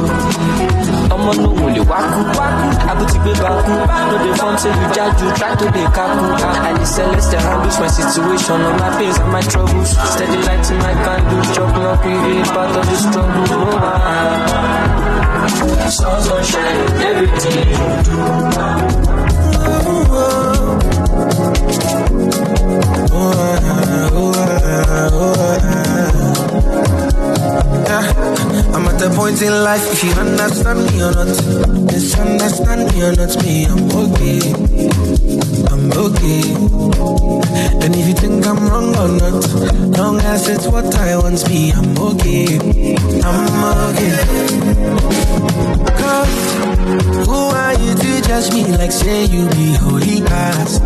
I'm 1.12 1.20
ọmọ 1.22 1.32
no 1.42 1.50
wòlé 1.60 1.82
wákú 1.92 2.20
wákú 2.38 2.66
àbútí 2.92 3.18
gbé 3.24 3.32
bákú 3.44 3.74
no 4.10 4.16
dey 4.24 4.34
form 4.40 4.56
say 4.62 4.72
you 4.80 4.88
jájú 4.96 5.28
try 5.40 5.52
to 5.60 5.66
dey 5.76 5.88
kaku 5.98 6.26
ali 6.68 6.86
celeste 6.96 7.38
handles 7.46 7.78
my 7.82 7.90
situation 8.00 8.58
all 8.68 8.76
my 8.82 8.90
pains 8.98 9.18
and 9.24 9.32
my 9.36 9.42
troubles 9.52 9.90
steady 10.14 10.38
light 10.48 10.66
in 10.72 10.78
my 10.86 10.94
candle 11.06 11.44
chop 11.56 11.72
knock 11.82 12.04
we 12.06 12.14
be 12.26 12.36
part 12.56 12.72
of 12.80 12.84
the 12.90 12.98
struggle 13.04 13.46
oh, 13.52 13.64
no 13.64 13.72
man. 13.84 14.90
Sun's 15.98 16.26
gonna 16.30 16.44
shine 16.52 16.80
on 16.86 16.94
everything 17.10 17.64
you 17.72 17.88
do. 18.08 19.21
Life 29.64 29.92
if 29.92 30.04
you 30.04 30.12
understand 30.12 30.80
me 30.92 31.02
or 31.04 31.12
not. 31.12 31.28
Misunderstand 31.86 32.94
me 32.94 33.04
or 33.04 33.14
not, 33.16 33.44
me, 33.44 33.66
I'm 33.66 33.92
okay. 33.92 35.31
Okay. 35.94 36.42
And 37.84 37.96
if 37.96 38.08
you 38.08 38.14
think 38.14 38.46
I'm 38.48 38.58
wrong 38.70 38.96
or 38.96 39.10
not, 39.20 39.98
long 39.98 40.20
as 40.20 40.48
it's 40.48 40.68
what 40.68 40.94
I 40.96 41.18
want, 41.18 41.48
me, 41.50 41.72
I'm 41.74 41.98
okay. 41.98 42.48
I'm 43.24 43.64
okay. 43.92 44.16
Cause 46.00 46.36
who 47.28 47.40
are 47.62 47.74
you 47.74 47.94
to 47.94 48.22
judge 48.28 48.54
me 48.54 48.64
like 48.78 48.92
say 48.92 49.26
you 49.26 49.50
be 49.50 49.74
holy 49.76 50.22
past? 50.22 50.82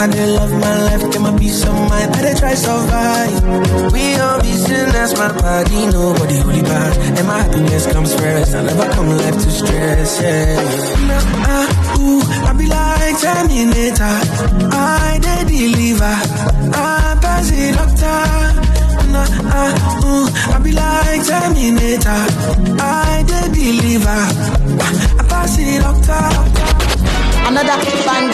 And 0.00 0.12
they 0.12 0.26
love 0.34 0.50
my 0.52 0.82
life, 0.84 1.12
get 1.12 1.20
my 1.20 1.36
peace 1.38 1.62
of 1.64 1.74
mind, 1.74 2.10
I 2.16 2.34
try 2.34 2.54
survive. 2.54 3.92
We 3.92 4.14
all 4.16 4.40
be 4.40 4.52
sinners, 4.52 5.14
my 5.16 5.30
body, 5.40 5.86
nobody 5.86 6.38
holy 6.38 6.62
bad. 6.62 6.96
And 7.18 7.26
my 7.26 7.38
happiness 7.38 7.86
comes 7.86 8.14
first, 8.14 8.54
I 8.54 8.62
never 8.64 8.90
come 8.92 9.10
life 9.10 9.34
to 9.34 9.50
stress, 9.50 10.20
yeah. 10.22 10.56
Nah, 11.06 11.22
ah, 11.46 11.98
ooh, 12.00 12.22
I 12.48 12.52
be 12.54 12.66
like 12.66 12.79
Terminator, 13.18 14.16
I 14.72 15.18
they 15.20 15.44
deliver, 15.50 16.16
I 16.74 17.18
pass 17.20 17.50
it 17.52 17.74
doctor. 17.74 18.20
Nah, 19.10 19.26
ah, 19.50 20.04
ooh, 20.04 20.26
I 20.54 20.58
be 20.62 20.70
like 20.72 21.22
Terminator, 21.26 22.22
I 22.80 23.24
they 23.26 23.46
deliver, 23.52 24.20
I 25.18 25.22
pass 25.28 25.58
it 25.58 25.80
doctor. 25.82 26.24
Another 27.46 27.78
bang. 28.06 28.26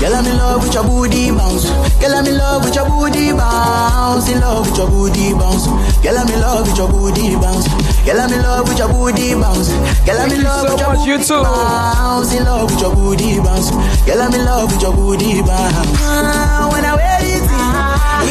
Girl, 0.00 0.14
I'm 0.16 0.24
in 0.24 0.36
love 0.38 0.62
with 0.64 0.72
your 0.72 0.84
booty 0.84 1.30
bounce. 1.30 1.68
Girl, 2.00 2.14
I'm 2.16 2.24
in 2.26 2.38
love 2.38 2.64
with 2.64 2.74
your 2.74 2.88
booty 2.88 3.32
bounce. 3.36 4.28
In 4.32 4.40
love 4.40 4.64
with 4.70 4.78
your 4.78 4.88
booty 4.88 5.34
bounce. 5.34 5.66
Girl, 6.00 6.16
I'm 6.16 6.28
in 6.32 6.40
love 6.40 6.64
with 6.68 6.78
your 6.78 6.88
booty 6.88 7.36
bounce. 7.36 7.68
Girl, 8.08 8.20
I'm 8.20 8.32
in 8.32 8.40
love 8.42 8.64
with 8.68 8.78
your 8.78 8.88
booty 8.88 9.34
bounce. 9.36 9.68
Girl, 10.08 10.16
I'm 10.20 10.32
in 10.32 10.42
love 10.42 10.64
with 10.72 10.80
your 10.80 10.96
booty 10.96 11.28
bounce. 11.28 12.32
In 12.32 12.44
love 12.44 12.70
with 12.72 12.80
your 12.80 12.94
booty 12.96 13.38
bounce. 13.44 13.68
Girl, 14.08 14.22
I'm 14.24 14.32
in 14.32 14.44
love 14.48 14.72
with 14.72 14.80
your 14.80 14.94
booty 14.96 15.42
bounce. 15.44 15.76
Ah, 16.00 16.64
when 16.72 16.80
I 16.84 16.96
wear 16.96 17.20
it, 17.20 17.44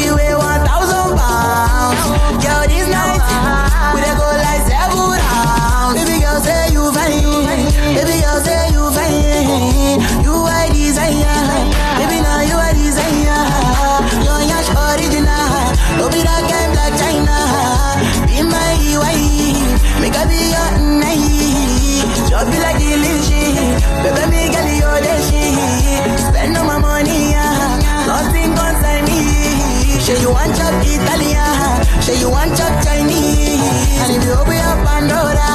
you 0.02 0.16
weigh 0.18 0.34
one 0.34 0.66
thousand 0.66 1.14
pounds. 1.22 2.02
Girl, 2.42 2.66
this 2.66 2.90
night 2.90 3.22
we 3.94 4.02
dey 4.02 4.16
go 4.18 4.26
like 4.42 4.66
seven 4.66 5.22
rounds. 5.22 6.02
Baby 6.02 6.18
girl, 6.26 6.42
say 6.42 6.74
you 6.74 6.90
fine. 6.98 7.39
Say 32.10 32.20
you 32.22 32.30
want 32.30 32.52
chop 32.58 32.74
Chinese. 32.84 33.62
And 34.02 34.10
if 34.16 34.24
you 34.26 34.34
open 34.34 34.58
up 34.70 34.78
Pandora, 34.88 35.50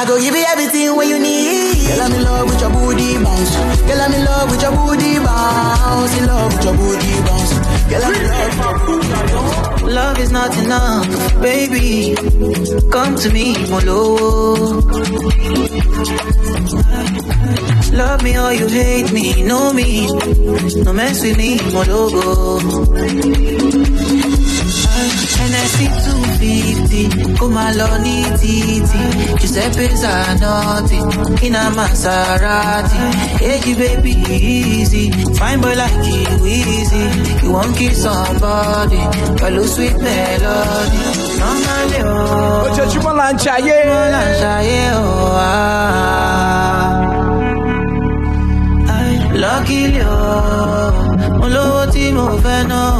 I 0.00 0.04
go 0.06 0.14
give 0.20 0.34
you 0.34 0.44
everything 0.52 0.94
what 0.96 1.06
you 1.06 1.18
need. 1.18 1.88
Girl, 1.88 2.02
I'm 2.02 2.12
in 2.12 2.22
love 2.24 2.46
with 2.50 2.60
your 2.60 2.70
booty 2.70 3.10
bounce. 3.24 3.52
Girl, 3.88 4.00
I'm 4.04 4.12
in 4.12 4.24
love 4.24 4.50
with 4.50 4.62
your 4.62 4.72
booty 4.78 5.18
bounce. 5.26 6.12
In 6.18 6.26
love 6.26 6.52
with 6.52 6.64
your 6.64 6.76
booty 6.80 7.12
bounce. 7.26 7.52
Girl, 7.90 8.04
I'm 8.06 8.14
in 8.20 8.26
love 8.32 8.50
with 8.50 8.60
your 8.64 8.74
booty 8.86 9.08
bounce. 9.32 9.82
Love 9.98 10.18
is 10.18 10.32
not 10.32 10.52
enough, 10.64 11.06
baby. 11.40 12.14
Come 12.90 13.16
to 13.16 13.28
me, 13.32 13.46
Molo. 13.70 14.00
Love 17.92 18.22
me 18.22 18.36
or 18.38 18.52
you 18.52 18.66
hate 18.68 19.10
me, 19.12 19.42
know 19.44 19.72
me. 19.72 20.08
No 20.84 20.92
mess 20.92 21.22
with 21.22 21.38
me, 21.38 21.56
Mologo. 21.74 22.56
NSC 24.96 25.78
250, 26.04 27.34
come 27.38 27.56
along, 27.56 28.02
titi. 28.40 29.04
Giuseppe 29.38 29.86
Zanotti, 30.02 30.98
in 31.46 31.54
a 31.54 31.70
Maserati. 31.76 32.98
Hey, 33.38 33.74
baby, 33.74 34.12
easy. 34.30 35.10
Fine 35.34 35.60
boy 35.60 35.74
like 35.76 35.92
you, 36.06 36.46
easy. 36.46 37.04
You 37.44 37.52
won't 37.52 37.76
kiss 37.76 38.02
somebody, 38.02 38.98
but 39.38 39.52
lose 39.52 39.74
sweet 39.74 39.96
melody. 39.98 40.98
Normally, 41.40 42.00
oh. 42.04 42.66
Ojoojúmọ́ 42.66 43.12
là 43.18 43.26
ń 43.32 43.34
jayé. 43.44 43.78
Là 44.14 44.22
ń 44.26 44.30
jayé. 44.40 44.82
Ah. 45.48 46.90
Ay, 48.94 49.14
Luckily, 49.42 50.00
oh. 50.02 51.05
Olówó 51.46 51.86
tí 51.92 52.04
mo 52.16 52.26
fẹ́ 52.42 52.60
náà. 52.70 52.90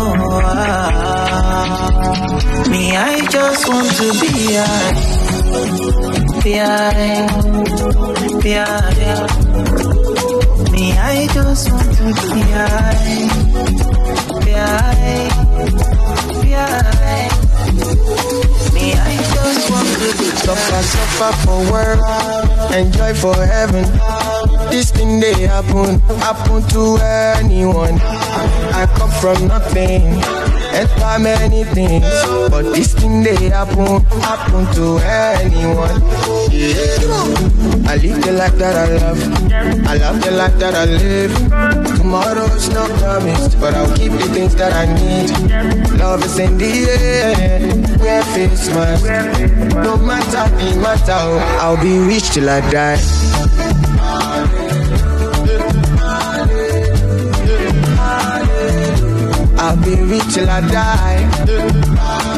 Me, 2.71 2.83
I 2.97 3.21
just 3.35 3.63
want 3.69 3.91
to 3.99 4.07
be 4.21 4.33
high. 4.59 4.95
Be 6.43 6.53
high. 6.67 7.27
Be 8.43 8.53
high. 8.63 9.27
Me, 10.73 10.85
I 11.15 11.27
just 11.35 11.65
want 11.73 11.91
to 11.99 12.07
be 12.33 12.41
high. 12.57 13.29
Be 14.45 14.53
high. 14.67 15.29
Be 16.43 16.51
high. 16.61 17.29
Me, 18.75 18.87
I 19.11 19.17
just 19.35 19.65
want 19.71 19.89
to 20.01 20.09
be 20.19 20.27
Suffer, 20.47 20.83
suffer 20.93 21.33
for 21.43 21.61
work, 21.73 22.01
enjoy 22.73 23.13
for 23.15 23.35
heaven. 23.35 23.85
This 24.71 24.91
thing 24.93 25.19
they 25.21 25.35
happen, 25.47 25.99
happen 26.21 26.63
to 26.75 26.83
anyone. 27.39 27.99
I 28.77 28.85
come 28.99 29.11
from 29.11 29.49
nothing, 29.49 30.03
and 30.03 30.87
enter 30.91 31.19
many 31.19 31.65
things, 31.65 32.05
but 32.51 32.63
this 32.75 32.93
thing 32.93 33.23
they 33.23 33.49
happen, 33.49 34.05
happen 34.21 34.67
to 34.75 34.99
anyone. 35.01 35.97
I 37.89 37.97
live 37.97 38.21
the 38.23 38.33
life 38.33 38.57
that 38.59 38.77
I 38.77 38.87
love, 39.01 39.21
I 39.89 39.97
love 39.97 40.21
the 40.21 40.31
life 40.33 40.59
that 40.59 40.75
I 40.75 40.85
live. 40.85 41.33
Tomorrow's 41.97 42.69
not 42.69 42.91
promised, 43.01 43.59
but 43.59 43.73
I'll 43.75 43.97
keep 43.97 44.13
the 44.13 44.29
things 44.35 44.55
that 44.57 44.73
I 44.75 44.85
need. 44.93 45.31
Love 45.99 46.23
is 46.25 46.39
in 46.39 46.59
the 46.59 46.85
air, 47.01 47.99
wear 47.99 48.23
face 48.25 48.69
mask. 48.69 49.05
No 49.73 49.97
matter 49.97 50.55
the 50.57 50.79
matter, 50.81 51.13
I'll 51.65 51.81
be 51.83 51.99
rich 51.99 52.29
till 52.31 52.51
I 52.51 52.61
die. 52.71 53.01
I'll 59.87 59.95
be 59.97 60.03
rich 60.03 60.35
till 60.35 60.51
I 60.51 60.61
die. 60.63 62.37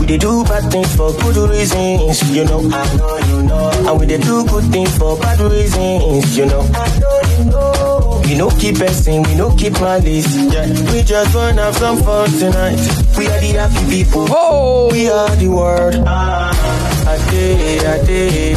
We 0.00 0.06
dey 0.06 0.18
do 0.18 0.44
bad 0.44 0.70
things 0.70 0.94
for 0.96 1.12
good 1.12 1.50
reasons, 1.50 2.22
you 2.34 2.44
know. 2.44 2.60
I 2.70 2.96
know 2.96 3.16
you 3.18 3.42
know. 3.44 3.88
And 3.90 4.00
we 4.00 4.06
dey 4.06 4.18
do 4.18 4.44
good 4.46 4.64
things 4.70 4.96
for 4.98 5.16
bad 5.18 5.40
reasons, 5.40 6.36
you 6.36 6.46
know. 6.46 6.60
I 6.74 6.98
know 6.98 7.20
you 7.38 7.44
know. 7.50 8.20
We 8.24 8.34
no 8.36 8.50
keep 8.50 8.76
person, 8.78 9.22
we 9.22 9.34
no 9.34 9.54
keep 9.56 9.72
malice. 9.80 10.34
Yeah, 10.36 10.66
we 10.92 11.02
just 11.02 11.34
wanna 11.34 11.62
have 11.62 11.76
some 11.76 11.98
fun 12.02 12.30
tonight. 12.32 12.76
We 13.16 13.26
are 13.28 13.40
the 13.40 13.52
happy 13.58 13.90
people. 14.04 14.26
Oh, 14.30 14.90
we 14.92 15.08
are 15.08 15.34
the 15.36 15.48
world. 15.48 15.94
I 16.06 17.16
day, 17.30 17.78
I 17.86 18.04
day, 18.04 18.54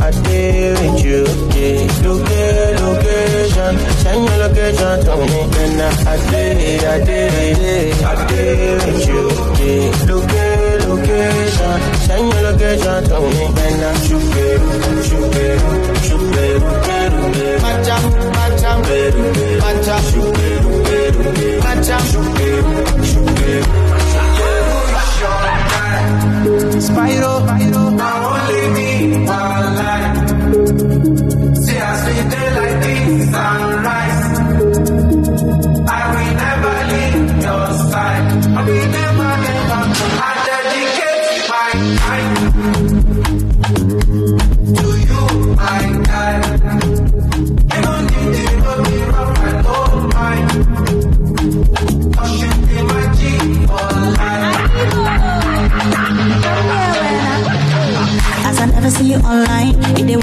I 0.00 0.10
day 0.40 0.72
with 0.80 1.04
you. 1.04 1.20
Yeah, 1.54 1.84
location, 2.06 2.80
location, 2.86 3.74
send 4.02 4.24
your 4.24 4.38
location 4.44 4.96
to 5.06 5.14
me. 5.30 5.40
Then 5.54 5.80
I 5.80 6.16
day, 6.30 6.78
I 6.80 7.04
day, 7.04 7.92
I 7.92 8.14
day 8.28 8.74
with 8.80 9.08
you. 9.10 9.22
Yeah, 9.60 10.08
location, 10.10 10.80
location, 10.88 11.76
send 12.06 12.26
your 12.32 12.42
location 12.48 13.00
to 13.10 13.18
me. 13.34 13.44
Then 13.56 13.80
I 13.84 13.92
shoot 14.04 14.36
it, 14.46 14.60
shoot 15.08 15.36
it, 15.44 15.58
shoot 16.06 16.38
it, 16.44 16.60
macha, 17.64 17.96
macha, 18.36 18.72
macha, 19.62 19.94
shoot 20.08 20.38
it, 20.48 21.14
macha, 21.64 21.96
shoot 22.10 22.40
it, 22.48 22.64
shoot 23.10 23.40
it. 23.52 23.66
Spyro, 26.80 27.32
Spyro, 27.46 27.89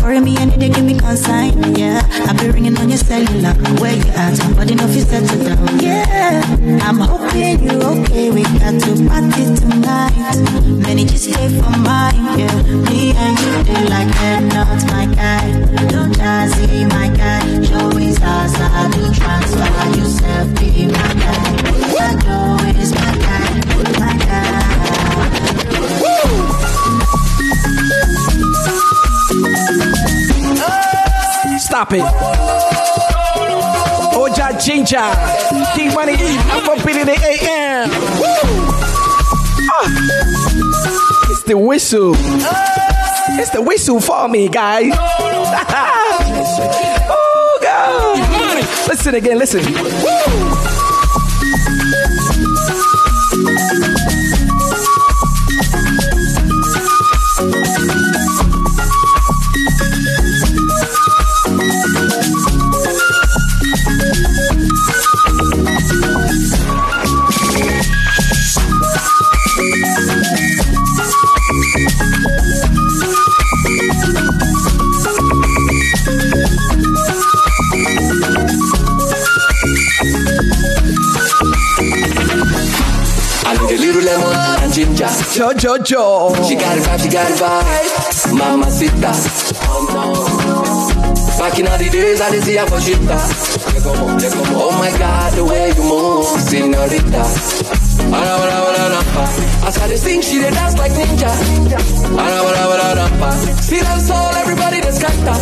worry 0.07 0.21
me 0.21 0.37
it 0.37 0.57
they 0.57 0.69
give 0.69 0.85
me 0.85 0.97
consign. 0.97 1.75
Yeah, 1.75 1.99
I 2.27 2.31
be 2.39 2.49
ringing 2.49 2.77
on 2.77 2.87
your 2.87 2.97
cellular. 2.97 3.53
Where 3.81 3.95
you 3.95 4.07
at? 4.15 4.37
Somebody 4.37 4.75
know 4.75 4.87
if 4.87 4.95
you 4.95 5.01
settle 5.01 5.43
down. 5.43 5.79
Yeah, 5.79 6.41
I'm 6.87 6.99
hoping 6.99 7.59
you're 7.63 7.83
okay. 7.83 8.31
We 8.31 8.43
got 8.43 8.79
to 8.83 8.91
party 9.09 9.43
tonight. 9.59 10.39
Many 10.85 11.03
just 11.03 11.25
stay 11.25 11.49
for 11.59 11.75
mine. 11.83 12.39
Yeah, 12.39 12.55
me 12.87 13.11
and 13.15 13.35
you 13.43 13.63
they 13.67 13.83
like 13.89 14.11
head 14.19 14.43
not 14.53 14.79
my 14.91 15.05
guy. 15.13 15.45
Don't 15.91 16.13
jazzy 16.15 16.87
my 16.89 17.09
guy. 17.09 17.43
Show 17.67 17.89
is 17.97 18.17
us. 18.21 18.55
I 18.55 18.89
do 18.93 19.03
transfer 19.19 19.87
yourself. 19.99 20.47
Be 20.55 20.87
my 20.87 21.11
guy. 21.23 21.47
Your 21.99 22.13
door 22.23 22.81
is 22.81 22.91
my 22.95 23.11
guy. 23.25 23.99
My 23.99 24.17
guy. 24.25 24.66
Stop 31.77 31.93
it. 31.93 32.01
Oja 34.17 34.49
Ginger. 34.59 35.13
Dee 35.75 35.93
Money. 35.93 36.15
I'm 36.49 36.65
from 36.65 36.83
Billy 36.83 37.03
the 37.03 37.11
AM. 37.11 37.91
Ah. 39.69 39.85
It's 41.29 41.43
the 41.43 41.55
whistle. 41.55 42.15
It's 43.39 43.51
the 43.51 43.61
whistle 43.61 44.01
for 44.01 44.27
me, 44.27 44.49
guys. 44.49 44.91
oh, 47.11 47.59
God. 47.61 48.87
Listen 48.87 49.13
again, 49.13 49.37
listen. 49.37 49.63
Woo! 49.71 50.76
Jo, 85.33 85.53
jo, 85.53 85.77
jo. 85.77 86.33
She 86.47 86.55
got 86.55 86.77
it 86.77 86.83
vibe, 86.83 87.01
she 87.03 87.09
got 87.09 87.29
it 87.29 87.37
vibe. 87.37 88.33
Mama 88.37 88.69
Sita. 88.71 89.11
Back 91.37 91.59
in 91.59 91.67
all 91.67 91.77
the 91.77 91.89
days, 91.91 92.21
I 92.21 92.31
did 92.31 92.43
see 92.43 92.55
her 92.57 92.65
for 92.65 92.81
shifter. 92.81 93.19
Oh 94.57 94.71
my 94.79 94.89
God, 94.97 95.33
the 95.33 95.45
way 95.45 95.69
you 95.75 95.83
move, 95.83 96.25
senorita. 96.41 97.23
As 99.67 99.77
I 99.77 99.95
sing, 99.95 100.21
she 100.21 100.39
dey 100.39 100.49
dance 100.51 100.77
like 100.77 100.91
ninja. 100.93 101.29
See 103.61 103.79
that 103.81 103.99
soul, 104.01 104.35
everybody 104.41 104.81
dey 104.81 104.91
scatter. 104.91 105.37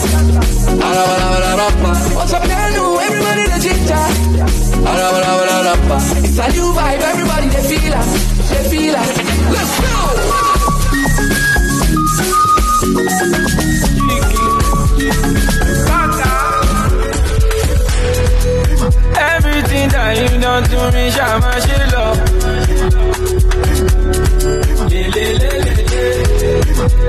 What's 2.16 2.34
up? 2.34 2.44
New, 2.44 3.00
everybody 3.00 3.44
dey 3.48 3.60
ginger. 3.64 4.06
It's 6.26 6.38
a 6.38 6.48
new 6.52 6.74
vibe, 6.76 7.02
everybody 7.02 7.48
dey 7.50 7.64
feel 7.64 7.94
it, 7.94 8.06
they 8.50 8.64
feel 8.70 8.96
it. 8.96 9.15
Everything 19.18 19.90
that 19.90 20.18
you 20.20 20.40
done 20.40 20.64
to 20.64 20.92
me, 20.94 21.12
Shama. 21.12 21.56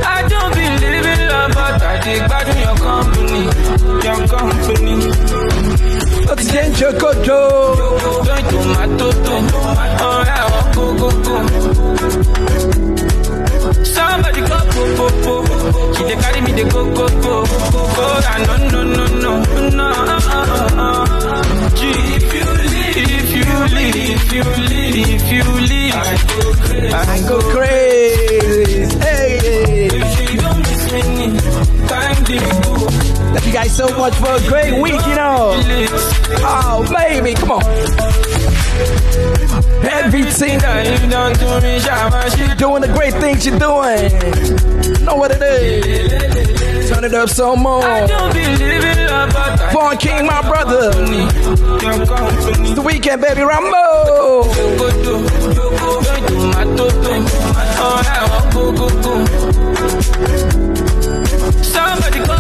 I 0.05 0.29
don't 0.29 0.53
believe 0.55 1.07
in 1.07 1.21
love, 1.29 1.51
but 1.53 1.83
I 1.83 2.01
dig 2.05 2.29
back 2.29 2.47
in 2.49 2.59
your 2.63 2.77
company, 2.77 3.43
your 4.05 4.19
company. 4.29 5.37
The 43.51 43.59
great 43.59 44.13
things 44.13 44.49
you're 44.51 44.59
doing. 44.89 45.05
Know 45.05 45.15
what 45.17 45.31
it 45.31 45.43
is. 45.43 46.91
Turn 46.91 47.05
it 47.05 47.15
up 47.15 47.29
some 47.29 47.61
more. 47.61 47.83
I 47.85 48.07
don't 48.07 48.33
believe 48.33 48.85
in 48.85 49.07
love, 49.07 49.73
Born 49.73 49.97
King, 49.99 50.27
my 50.27 50.43
brother. 50.43 50.91
It's 50.97 52.75
the 52.75 52.83
weekend, 52.83 53.23
baby 53.23 53.43
Rambo. 53.43 54.45
Somebody 61.63 62.19
go. 62.27 62.37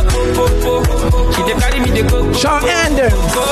She 1.33 1.43
dey 1.43 1.55
carry 1.61 1.81
me, 1.81 1.91
dey 1.91 2.03
go, 2.09 2.23
go. 2.25 2.33
Sean 2.33 2.63
Anders. 2.69 3.13
Go, 3.35 3.45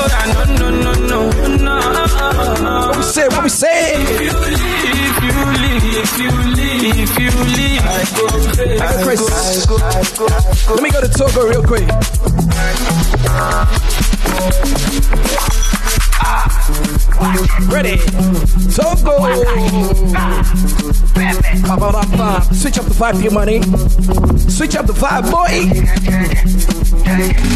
no, 0.59 0.69
no, 0.69 0.93
no, 0.93 1.29
no, 1.57 2.55
no. 2.61 2.87
What 2.87 2.97
we 2.97 3.03
say? 3.03 3.27
What 3.27 3.43
we 3.43 3.49
say? 3.49 3.93
If 4.01 4.21
you 4.21 4.31
leave, 4.39 5.14
if 5.37 6.17
you 6.19 6.31
leave, 6.55 6.99
if 6.99 7.19
you 7.19 7.31
leave, 7.55 7.81
I 7.83 8.03
go 8.15 8.27
crazy. 8.53 8.79
Hey, 8.79 9.03
Chris. 9.03 9.21
Let 10.69 10.81
me 10.81 10.89
go 10.91 11.01
to 11.01 11.07
Togo 11.09 11.47
real 11.47 11.63
quick. 11.63 11.87
Ah. 16.27 16.55
Ready? 17.69 17.97
Togo. 18.73 19.15
Switch 22.53 22.77
up 22.77 22.85
the 22.85 22.95
vibe, 22.97 23.21
your 23.23 23.31
money. 23.31 23.61
Switch 24.49 24.75
up 24.75 24.85
the 24.87 24.93
vibe, 24.93 25.29
boy. 25.31 25.69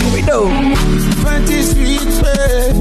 What 0.03 0.13
we 0.13 0.21
do? 0.21 0.49
Twenty 1.21 1.61
sweet 1.63 2.07
babe. 2.23 2.75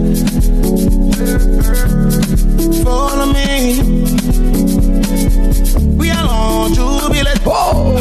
Follow 2.84 3.32
me. 3.32 4.27
We 6.18 6.24
are 6.24 6.28
on 6.28 6.74
jubilee. 6.74 7.30
Oh. 7.46 7.94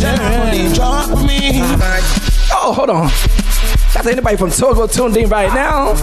Money 0.00 0.74
drop 0.74 1.08
me. 1.26 1.60
Oh, 2.52 2.72
hold 2.72 2.90
on. 2.90 3.10
Got 3.94 4.06
anybody 4.06 4.36
from 4.36 4.50
Togo 4.50 4.86
tuned 4.86 5.16
in 5.16 5.28
right 5.28 5.52
now? 5.52 5.94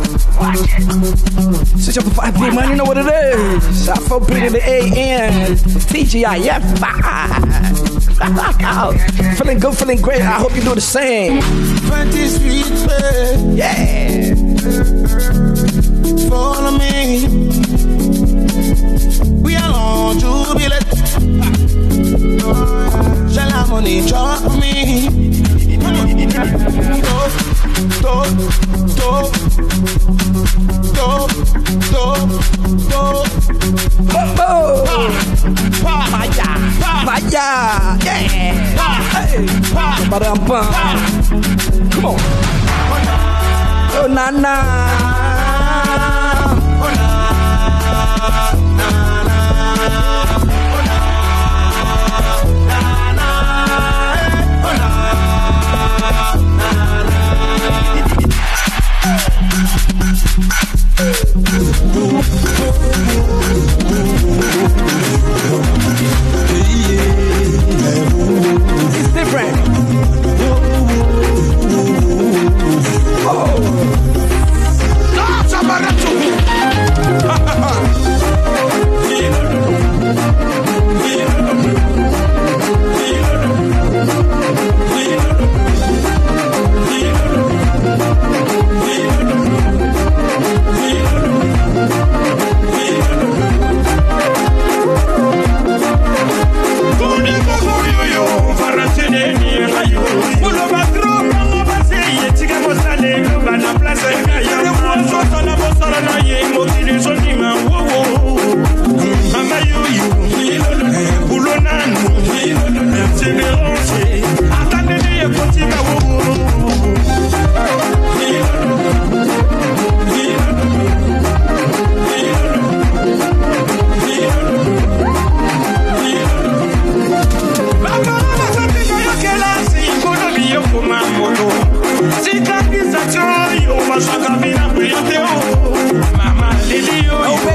Switch 1.78 1.98
up 1.98 2.04
the 2.04 2.12
5 2.14 2.34
big 2.34 2.54
man, 2.54 2.70
you 2.70 2.76
know 2.76 2.84
what 2.84 2.98
it 2.98 3.08
is. 3.08 3.86
Shot 3.86 4.02
for 4.04 4.20
beat 4.20 4.44
in 4.44 4.54
the 4.54 4.62
AM. 4.62 5.56
TGIF. 5.56 6.64
feeling 9.38 9.60
good, 9.60 9.78
feeling 9.78 10.02
great. 10.02 10.22
I 10.22 10.40
hope 10.40 10.56
you 10.56 10.62
do 10.62 10.76
the 10.76 10.82
same. 10.82 11.42
Twenty 11.88 12.28
sweet 12.28 12.66
babe. 12.88 13.58
Yeah. 13.58 14.36
Follow 16.30 16.78
me. 16.78 17.37
Oh, 44.40 44.77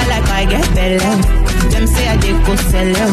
I 0.00 0.02
like 0.08 0.28
I 0.40 0.42
get 0.48 0.66
better. 0.74 1.12
Them 1.72 1.86
say 1.86 2.08
I 2.08 2.16
did 2.16 2.36
go 2.46 2.56
sell 2.56 2.88
you. 2.88 3.10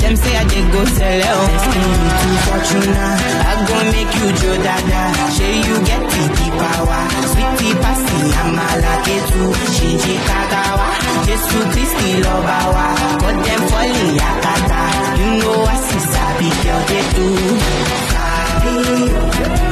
Them 0.00 0.14
say 0.16 0.32
I 0.36 0.44
did 0.48 0.66
go 0.72 0.80
sell 0.96 1.18
you. 1.28 1.38
Send 1.60 1.84
me 1.92 2.08
to 2.24 2.36
Fortuna. 2.48 3.06
I 3.48 3.52
go 3.68 3.76
make 3.92 4.12
you 4.16 4.28
Joe 4.40 4.56
Dada. 4.64 5.02
Say 5.36 5.54
you 5.68 5.76
get 5.84 6.02
the 6.08 6.24
power. 6.56 7.00
Sweetie 7.32 7.76
Pasi 7.82 8.18
Amala 8.40 8.94
too. 9.04 9.52
Shinji 9.76 10.14
Kagawa. 10.28 10.88
Jesu 11.26 11.58
Christi 11.72 12.10
Lobawa. 12.24 12.86
Got 13.20 13.36
them 13.44 13.62
falling 13.68 14.12
Yakata. 14.20 14.82
You 15.20 15.30
know 15.42 15.60
I 15.68 15.76
see 15.84 16.02
Sabi 16.12 16.48
girl 16.64 16.80
they 16.88 17.04
do. 17.12 17.26
Sabi. 18.12 19.71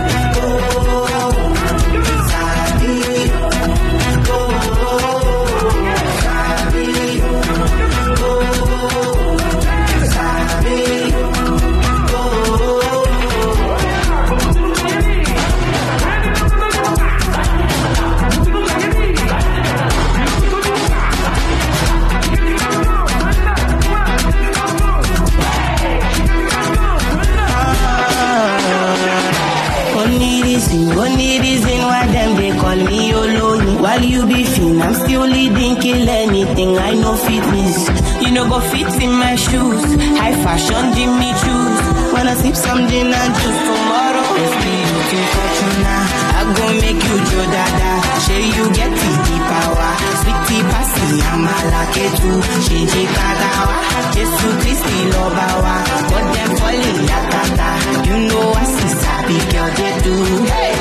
and 34.80 34.88
I'm 34.88 34.94
still 35.04 35.26
leading, 35.26 35.76
kill 35.76 36.08
anything 36.08 36.76
I 36.78 36.94
know 36.94 37.14
fitness. 37.16 37.76
You 38.22 38.30
know 38.32 38.48
go 38.48 38.60
fit 38.60 38.88
in 39.04 39.12
my 39.12 39.34
shoes, 39.36 39.82
high 40.16 40.36
fashion 40.44 40.84
Jimmy 40.96 41.30
shoes. 41.42 41.80
Wanna 42.12 42.34
sip 42.36 42.56
something 42.56 43.08
and 43.20 43.32
just 43.40 43.60
tomorrow. 43.68 44.28
If 44.44 44.52
me 44.64 44.76
looking 44.94 45.26
fortuna, 45.34 45.96
I 46.38 46.40
go 46.56 46.64
make 46.80 47.02
you 47.08 47.16
jodada. 47.28 47.92
Say 48.24 48.42
you 48.56 48.64
get 48.78 48.92
it 48.92 49.42
power, 49.52 49.90
sweetie 50.20 50.64
pasi 50.72 51.08
lucky 51.28 52.06
ketu. 52.08 52.32
Change 52.66 53.02
kagawa, 53.16 53.76
Jesu 54.14 54.48
Christi 54.60 54.96
lobawa. 55.12 55.76
But 56.10 56.24
them 56.34 56.50
falling 56.56 57.00
yakata, 57.10 57.70
you 58.06 58.16
know 58.28 58.52
I 58.52 58.64
see 58.64 58.92
sabi 59.02 59.38
girl 59.52 59.70
they 59.76 59.92
do. 60.04 60.14
Hey. 60.46 60.79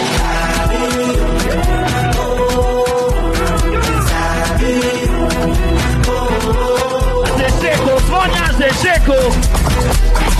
Seco, 7.69 7.99
Smonia 8.05 8.47
ze 8.57 8.69
seco. 8.73 9.15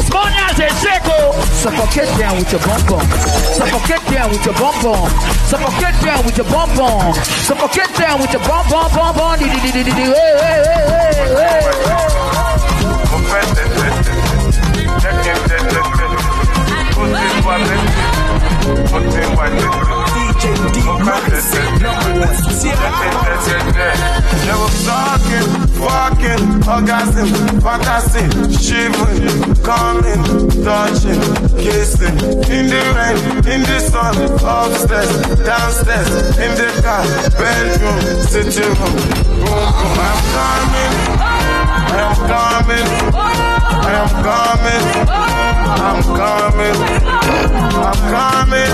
Smonia 0.08 0.48
ze 0.56 0.68
seco. 0.82 1.34
Suffocate 1.62 2.18
down 2.18 2.38
with 2.38 2.52
your 2.52 2.62
bum 2.66 2.82
bum. 2.88 3.08
Suffocate 3.58 4.12
down 4.12 4.30
with 4.30 4.46
your 4.46 4.56
bum 4.56 4.74
bum. 4.82 5.10
Suffocate 5.48 6.00
down 6.06 6.26
with 6.26 6.38
your 6.38 6.48
bum 6.48 6.70
bum. 6.76 7.14
Suffocate 7.46 7.94
down 7.98 8.20
with 8.22 8.34
your 8.34 8.44
bum 8.44 8.66
bum 8.70 8.92
bum 8.94 9.16
bum. 9.16 9.40
Di 9.40 9.46
di 9.50 9.60
di 9.60 9.72
di 9.72 9.84
di 9.84 9.92
di. 9.92 10.04
Hey 10.04 10.14
hey 10.42 10.64
hey 10.64 10.90
hey 10.90 11.36
hey. 11.36 11.80
They 24.40 24.56
were 24.56 24.74
talking, 24.86 25.69
fucking, 25.80 26.44
orgasm, 26.68 27.30
fantasy, 27.62 28.26
shivering, 28.60 29.56
coming, 29.64 30.24
touching, 30.64 31.22
kissing, 31.58 32.18
in 32.52 32.66
the 32.68 32.82
rain, 32.96 33.20
in 33.54 33.62
the 33.64 33.80
sun, 33.80 34.16
upstairs, 34.44 35.12
downstairs, 35.46 36.10
in 36.38 36.52
the 36.60 36.70
car, 36.84 37.06
bedroom, 37.40 38.00
sitting 38.24 38.74
room, 38.80 38.96
boom, 39.40 39.70
boom. 39.80 40.00
I'm 40.08 40.20
coming, 40.36 40.94
I'm 42.00 42.16
coming, 42.28 43.59
I'm 43.70 44.10
coming, 44.26 44.86
I'm 45.80 46.02
coming, 46.18 46.78
I'm 47.80 48.00
coming, 48.10 48.74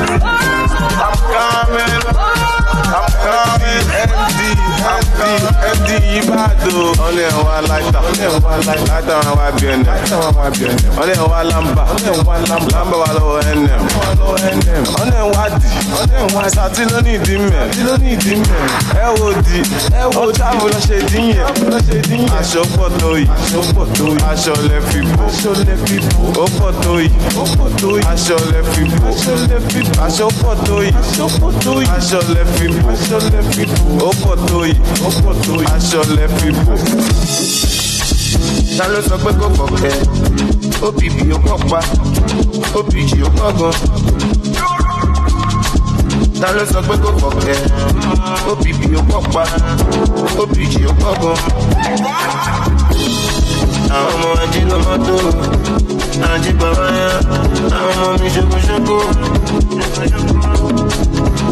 I'm 1.04 1.18
coming, 1.36 2.02
I'm 2.96 3.12
coming, 3.26 3.84
MD, 4.06 4.42
MD, 4.86 5.22
MD, 5.76 5.90
Ibado. 6.22 6.76
Only 7.00 7.24
one 7.44 7.66
lighter, 7.68 8.00
only 8.00 8.28
one 8.40 8.62
lighter, 8.66 8.86
lighter 8.88 9.30
on 9.30 9.36
my 9.38 9.52
bien, 9.60 9.84
lighter 9.84 10.16
on 10.16 10.34
my 10.36 10.50
bien. 10.52 10.76
Only 10.98 11.16
one 11.20 11.48
lamba, 11.50 11.84
only 11.92 12.12
one 12.24 12.44
lamba, 12.46 12.70
lamba 12.72 12.96
wa 12.98 13.10
lo 13.14 13.42
NM, 13.42 13.84
lo 14.20 14.36
NM. 14.36 14.84
Only 15.02 15.18
a 15.18 15.26
wadi, 15.36 15.70
only 16.00 16.34
one 16.34 16.50
sati 16.50 16.84
ló 16.86 17.00
ní 17.02 17.14
ìdí 17.18 17.36
mẹ́, 17.38 17.68
sati 17.68 17.82
ló 17.84 17.98
ní 17.98 18.10
ìdí 18.16 18.34
mẹ́. 18.36 18.64
Ẹ 18.96 19.08
wo 19.20 19.28
di, 19.44 19.60
ẹ 19.92 20.04
wo 20.16 20.32
ṣe 20.88 20.98
dín 21.10 21.26
yẹn, 21.36 21.70
lọ 21.72 21.80
ṣe 21.88 21.98
dín 22.08 22.20
yẹn. 22.22 22.30
Aṣọ 22.40 22.62
pọ̀ 22.78 22.90
tó 23.00 23.10
yìí, 23.18 23.28
aṣọ 23.36 23.60
pọ̀ 23.76 23.86
tó 23.98 24.04
yìí. 24.06 24.20
Aṣọ 24.32 24.54
lẹ 24.70 24.78
fi 24.90 25.00
bò, 25.02 25.24
aṣọ 25.28 25.52
lẹ 25.68 25.76
fi 25.86 25.96
bò. 26.00 26.44
Ó 26.44 26.46
pọ̀ 26.60 26.72
tó 26.84 26.92
yìí, 27.00 27.10
ó 27.42 27.44
pọ̀ 27.58 27.68
tó 27.82 27.88
yìí. 27.96 28.04
Aṣọ 28.14 28.36
lẹ 28.52 28.60
fi 28.72 28.82
bò, 28.92 29.08
aṣọ 29.10 29.34
lẹ 29.50 29.58
fi 29.70 29.80
bò. 29.88 29.94
Aṣọ 30.06 30.26
pọ̀ 30.42 30.54
tó 30.68 30.76
yìí, 30.82 30.92
aṣọ 31.02 31.26
pọ̀ 31.42 31.52
tó 31.64 31.72
yìí. 31.80 31.88
Aṣọ 31.98 32.20
lẹ 32.36 32.44
fi 32.56 32.66
bò, 32.68 32.90
aṣọ 32.94 33.18
lẹ 33.34 33.42
fi 33.54 33.64
bò. 33.66 34.06
Ó 34.08 34.12
pọ̀ 34.22 34.36
tó 34.50 34.58
yìí, 34.66 34.76
ó 35.08 35.10
pọ̀ 35.24 35.34
tó 35.46 35.54
yìí. 35.60 35.66
Aṣọ 35.76 36.02
lẹ 36.18 36.26
fi 36.38 36.50
bò. 36.66 36.74
Ta 38.78 38.86
ló 38.88 39.00
sọ 39.10 39.16
pé 39.24 39.32
kò 39.40 39.48
fọ̀kẹ́? 39.58 39.94
OPP 40.88 41.18
ó 41.36 41.38
kọ́ 41.48 41.58
pa, 41.70 41.80
OPG 42.80 43.12
ó 43.24 43.30
kọ́ 43.40 43.50
gan. 43.60 43.74
Ta 46.42 46.48
ló 46.56 46.64
sọ 46.74 46.80
pé 46.88 46.96
kò 47.04 47.10
fọ̀kẹ́? 47.22 47.58
OPP 48.52 48.82
ó 49.00 49.02
kọ́ 49.12 49.22
pa, 49.34 49.44
OPG 50.42 50.74
ó 50.90 50.94
kọ́ 51.02 51.12
gan. 51.22 51.38
Àwọn 53.98 54.14
ọmọ 54.14 54.30
ají 54.44 54.62
ló 54.70 54.78
mọ́ 54.86 54.96
tó, 55.06 55.16
ají 56.32 56.52
bàbá 56.60 56.86
yá, 57.00 57.10
àwọn 57.78 57.94
ọmọ 58.04 58.08
mi. 58.22 58.98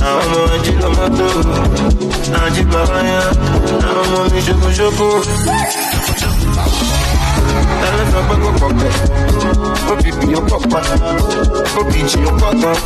Àwọn 0.08 0.24
ọmọ 0.24 0.40
ají 0.56 0.72
ló 0.82 0.88
mọ́ 0.98 1.08
tó, 1.18 1.28
ají 2.44 2.62
bàbá 2.72 2.98
yá, 3.12 3.22
àwọn 3.88 4.04
ọmọ 4.04 4.20
mi 4.32 4.40
ó 12.30 12.32
kọ́ 12.42 12.52
gan. 12.62 12.78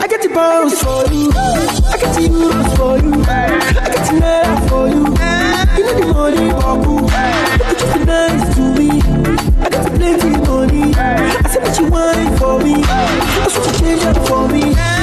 I 0.00 0.06
get 0.10 0.20
the 0.22 0.28
bounce 0.34 0.78
for 0.82 1.02
you. 1.12 1.30
I 1.34 1.96
get 1.98 2.12
the 2.14 2.28
for 2.76 2.94
you. 2.98 3.12
I 3.24 3.88
get 3.92 4.02
the 4.06 4.12
love 4.20 4.68
for 4.68 4.88
you. 4.88 5.37
You 5.78 5.84
know 5.84 5.94
the 5.94 6.06
money, 6.12 6.50
babu. 6.50 6.92
You 7.62 7.74
just 7.78 7.94
be 7.94 8.04
nice 8.04 8.54
to 8.56 8.62
me. 8.74 8.88
I 9.60 9.70
got 9.70 9.86
plenty 9.94 10.30
money. 10.30 10.92
I 10.96 11.40
said 11.48 11.62
that 11.62 11.78
you 11.78 11.86
want 11.88 12.18
it 12.18 12.36
for 12.36 12.58
me. 12.58 12.82
I 12.82 13.46
said 13.48 13.64
you 13.64 13.78
change 13.78 14.02
up 14.02 14.26
for 14.26 14.48
me. 14.48 14.97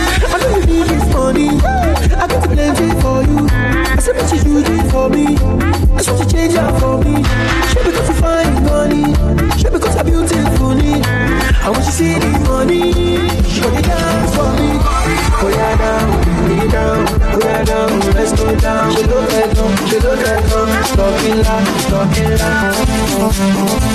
Talking 21.25 21.41
loud, 21.41 22.87
talking 23.17 23.94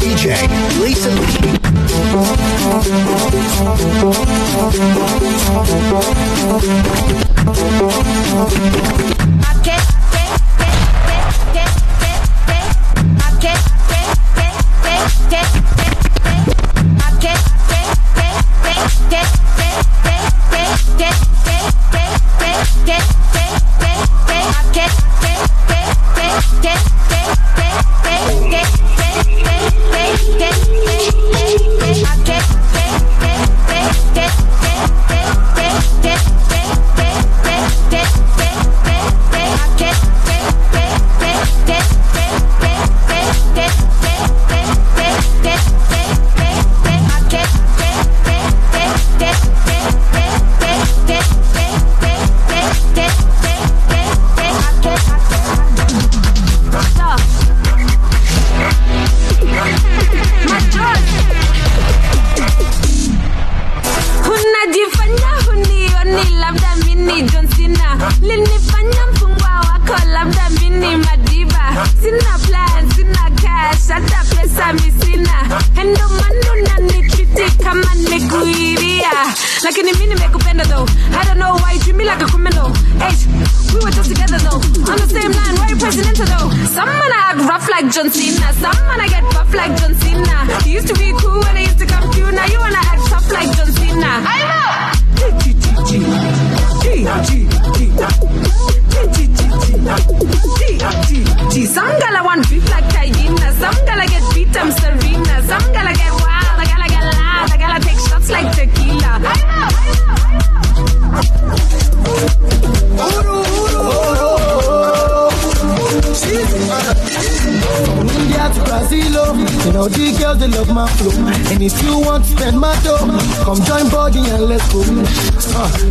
DJ 0.00 0.32
Lisa 0.80 1.10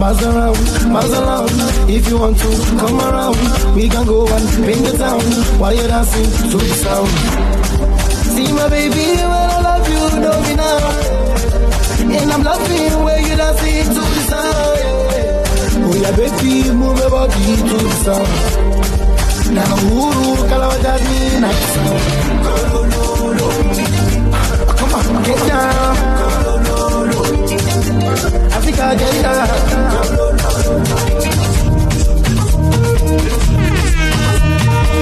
Pass 0.04 0.20
around. 0.22 0.60
If 1.90 2.10
you 2.10 2.20
want 2.20 2.38
to 2.38 2.50
come 2.78 3.00
around, 3.00 3.38
we 3.74 3.88
can 3.88 4.06
go 4.06 4.28
and 4.28 4.46
bring 4.62 4.84
the 4.84 4.98
town 4.98 5.22
while 5.58 5.74
you're 5.74 5.88
dancing 5.88 6.30
to 6.52 6.58
the 6.58 6.76
sound. 6.84 7.08
See 8.36 8.52
my 8.52 8.68
baby, 8.68 9.16
when 9.16 9.48
I 9.56 9.62
love 9.64 9.88
you, 9.88 10.20
know 10.20 10.42
me 10.44 10.56
now. 10.60 10.92
And 12.20 12.32
I'm 12.34 12.44
loving 12.44 13.04
where 13.06 13.22
you 13.22 13.36
dancing 13.38 13.94
to 13.96 14.02
the 14.16 14.22
sound. 14.28 14.80
Oh 15.88 15.96
yeah, 15.96 16.12
baby, 16.20 16.70
move 16.76 16.98
your 17.00 17.10
body 17.10 17.56
to 17.64 17.78
the 17.80 17.92
sound. 18.04 18.28
Now, 19.56 19.72
Uru, 19.88 20.36
Kalawajani, 20.52 21.40
nice. 21.40 21.76
Come 24.80 24.94
on, 24.96 25.24
get 25.24 25.40
down. 25.48 26.33
Africa, 28.14 28.96
down. 29.22 29.48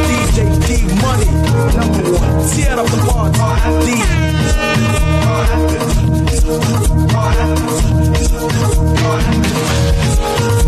DJ 0.08 0.38
Dee 0.68 0.86
Money, 1.02 1.30
number 1.76 2.04
one. 2.18 2.34
Tear 2.50 2.80
up 2.80 2.88
the 2.88 2.98
party. 3.08 3.96
Hello. 10.34 10.61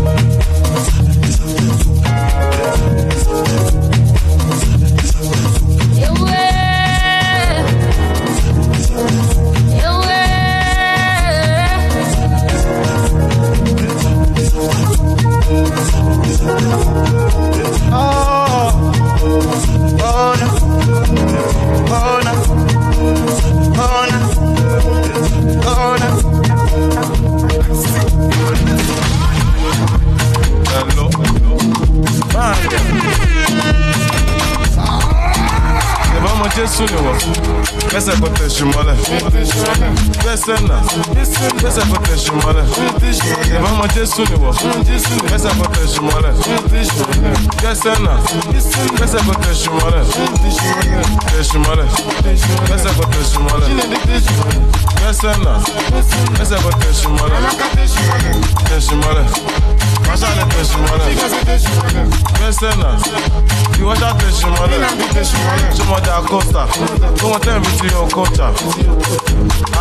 Yan 67.92 68.08
kọ́ńtà. 68.14 68.46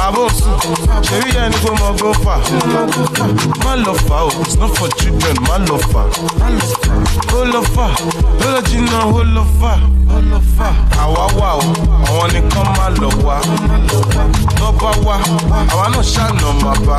Àbòsù, 0.05 0.49
ṣèbí 1.07 1.29
yẹn 1.35 1.49
ni 1.51 1.57
pé 1.63 1.69
mo 1.79 1.87
gbó 1.97 2.11
fà. 2.23 2.35
Má 3.63 3.75
lọ 3.85 3.93
fà 4.07 4.17
o, 4.27 4.29
it's 4.41 4.55
not 4.57 4.71
for 4.77 4.89
children, 4.97 5.35
má 5.47 5.57
lọ 5.67 5.77
fà. 5.91 6.01
Ó 7.37 7.43
lọ 7.53 7.61
fà, 7.75 7.87
ó 8.43 8.47
lọ 8.53 8.59
jìnnà, 8.69 8.99
ó 9.17 9.23
lọ 9.35 9.43
fà. 9.61 9.73
Àwa 11.03 11.27
wà 11.39 11.49
o, 11.59 11.63
àwọn 12.07 12.27
nìkan 12.33 12.67
má 12.77 12.87
lọ 13.01 13.09
wá. 13.25 13.37
Tó 14.59 14.71
bá 14.81 14.91
wá, 15.05 15.15
àwa 15.71 15.85
náà 15.93 16.03
ṣàna 16.03 16.49
máa 16.63 16.75
bá. 16.87 16.97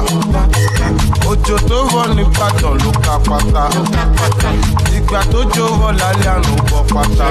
Òjò 1.31 1.57
tó 1.69 1.77
rọ̀ 1.93 2.15
nìbàdàn 2.17 2.75
ló 2.85 2.91
ka 3.05 3.15
pátá. 3.29 3.65
Ìgbà 4.97 5.21
tó 5.33 5.39
jó 5.55 5.67
rọ̀ 5.81 5.93
lálẹ́ 6.01 6.43
ó 6.53 6.57
bọ́ 6.71 6.83
pátá. 6.95 7.27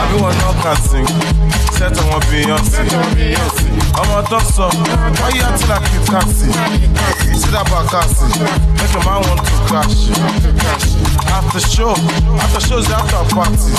Àbí 0.00 0.16
wọn 0.22 0.32
náà 0.40 0.52
kà 0.64 0.72
sí, 0.88 1.00
sẹ́tọ̀ 1.78 2.04
wọn 2.10 2.20
Beyonce. 2.30 2.80
Ọmọ 4.00 4.16
tó 4.30 4.38
sọ, 4.56 4.66
wọ́n 5.20 5.34
yá 5.40 5.48
tí 5.58 5.64
la 5.70 5.78
kí 5.86 5.98
káàsì. 6.12 6.48
Sídà 7.40 7.62
bá 7.70 7.78
káàsì, 7.92 8.26
make 8.78 8.94
a 8.94 9.00
man 9.06 9.20
want 9.26 9.40
to 9.46 9.54
crash. 9.66 10.00
After 11.36 11.60
show, 11.60 11.94
after 12.42 12.60
show 12.66 12.78
is 12.78 12.90
after 12.90 13.22
party. 13.34 13.72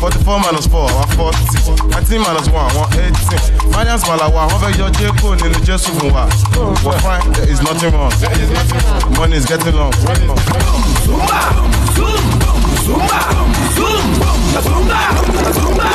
Forty-four 0.00 0.38
minus 0.40 0.66
four, 0.66 0.88
àwọn 0.90 1.08
forty. 1.16 1.44
Nineteen 1.92 2.20
minus 2.22 2.48
one, 2.48 2.68
àwọn 2.72 2.86
eighteen. 2.98 3.40
Finance 3.72 4.04
Malawa, 4.08 4.42
wọ́n 4.48 4.60
fẹ́ 4.62 4.78
yọ 4.80 4.88
Jẹ́kò 4.98 5.28
nínú 5.40 5.58
Jésù 5.66 5.90
fún 5.98 6.10
wa. 6.12 6.24
We're 6.84 6.98
fine, 7.00 7.32
there 7.32 7.48
is 7.52 7.60
nothing 7.62 7.92
wrong. 7.92 8.12
Money 9.18 9.36
is 9.36 9.46
getting 9.46 9.76
long. 9.76 9.92
Zumba, 11.04 11.40
zumba, 11.96 12.49
zumba, 12.84 13.20
zumba, 13.76 14.62
zumba, 14.62 15.52
zumba. 15.52 15.90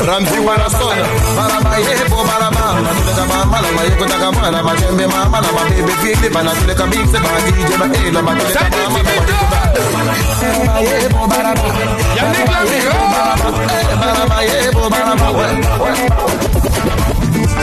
Ramzi 0.08 0.40
wana 0.40 0.70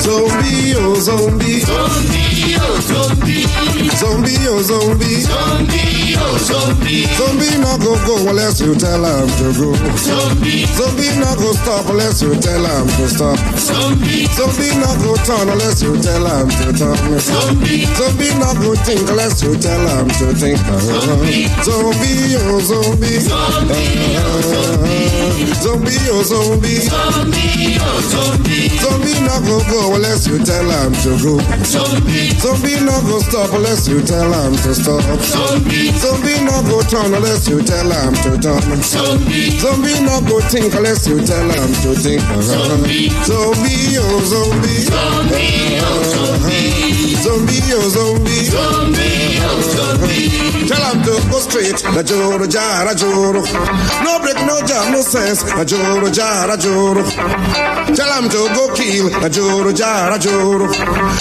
Zombie, 0.00 0.74
oh 0.76 0.94
zombie. 1.00 1.60
Zombie, 1.60 2.56
oh 2.58 2.80
zombie. 2.80 3.75
Zombie, 3.76 4.36
oh 4.48 4.62
zombie. 4.62 5.20
Zombie, 5.20 6.16
oh 6.16 6.38
zombie. 6.40 7.04
Zombie 7.12 7.58
no 7.60 7.76
go 7.76 7.92
go 8.08 8.16
unless 8.30 8.60
you 8.60 8.74
tell 8.74 9.04
him 9.04 9.28
to 9.36 9.52
go. 9.52 9.68
Zombie. 10.00 10.64
Zombie 10.72 11.12
no 11.20 11.28
go 11.36 11.52
stop 11.52 11.84
unless 11.92 12.22
you 12.22 12.32
tell 12.40 12.64
him 12.64 12.86
to 12.96 13.04
stop. 13.08 13.36
Zombie. 13.60 14.24
Zombie 14.32 14.72
no 14.80 14.88
go 15.04 15.12
turn 15.28 15.48
unless 15.52 15.82
you 15.82 15.92
tell 16.00 16.24
him 16.24 16.48
to 16.48 16.72
turn. 16.72 16.96
Zombie. 17.20 17.84
Zombie 18.00 18.32
no 18.40 18.48
go 18.64 18.72
think 18.80 19.04
unless 19.10 19.42
you 19.42 19.52
tell 19.60 19.84
him 19.92 20.08
to 20.08 20.32
think. 20.32 20.56
Zombie. 20.56 21.48
Zombie, 21.60 22.36
oh 22.48 22.60
zombie. 22.64 23.20
Zombie, 23.20 24.16
oh 24.24 24.40
zombie. 24.40 25.52
Zombie, 25.60 26.00
oh 26.08 26.22
zombie. 26.24 26.80
Zombie, 26.80 27.76
oh 27.76 28.00
zombie. 28.08 28.68
Zombie 28.80 29.20
no 29.20 29.36
go 29.44 29.60
go 29.68 29.94
unless 29.96 30.26
you 30.26 30.38
tell 30.44 30.64
him 30.64 30.92
to 31.04 31.12
go. 31.20 31.34
Zombie. 31.64 32.30
Zombie 32.40 32.80
no 32.84 32.96
go 33.04 33.20
stop 33.20 33.52
unless 33.52 33.65
you 33.66 34.00
tell 34.00 34.32
him 34.32 34.54
to 34.62 34.74
stop. 34.74 35.02
Zombie. 35.22 35.90
Zombie 35.98 36.38
no 36.44 36.62
go 36.70 36.82
turn 36.82 37.12
unless 37.12 37.48
you 37.48 37.60
tell 37.62 37.90
him 37.90 38.14
to 38.22 38.38
turn. 38.38 38.62
Zombie. 38.82 39.50
Zombie 39.58 40.00
no 40.06 40.20
go 40.20 40.40
think 40.40 40.72
unless 40.74 41.06
you 41.08 41.18
tell 41.26 41.50
him 41.50 41.72
to 41.82 41.94
think. 41.98 42.20
Zombie. 42.42 43.08
Zombie, 43.26 43.98
oh 43.98 44.22
zombie. 44.22 44.86
Zombie, 44.86 45.80
oh 45.82 46.02
zombie. 46.14 47.05
Zombie, 47.22 47.60
oh 47.74 47.88
zombie. 47.88 48.44
Zombie, 48.44 49.38
oh 49.42 49.60
zombie. 49.74 50.68
Tell 50.68 50.84
him 50.92 51.02
to 51.02 51.14
go 51.30 51.38
straight. 51.40 51.82
Na 51.94 52.02
joro 52.02 52.46
jara 52.46 52.94
joro. 52.94 53.42
No 54.04 54.18
break, 54.20 54.36
no 54.46 54.60
jam, 54.66 54.92
no 54.92 55.00
sense. 55.02 55.42
Na 55.44 55.64
joro 55.64 56.08
jara 56.10 56.56
joro. 56.56 57.02
Tell 57.96 58.12
him 58.22 58.28
to 58.30 58.40
go 58.54 58.74
kill. 58.74 59.10
Na 59.20 59.28
joro 59.28 59.72
jara 59.72 60.18
joro. 60.18 60.66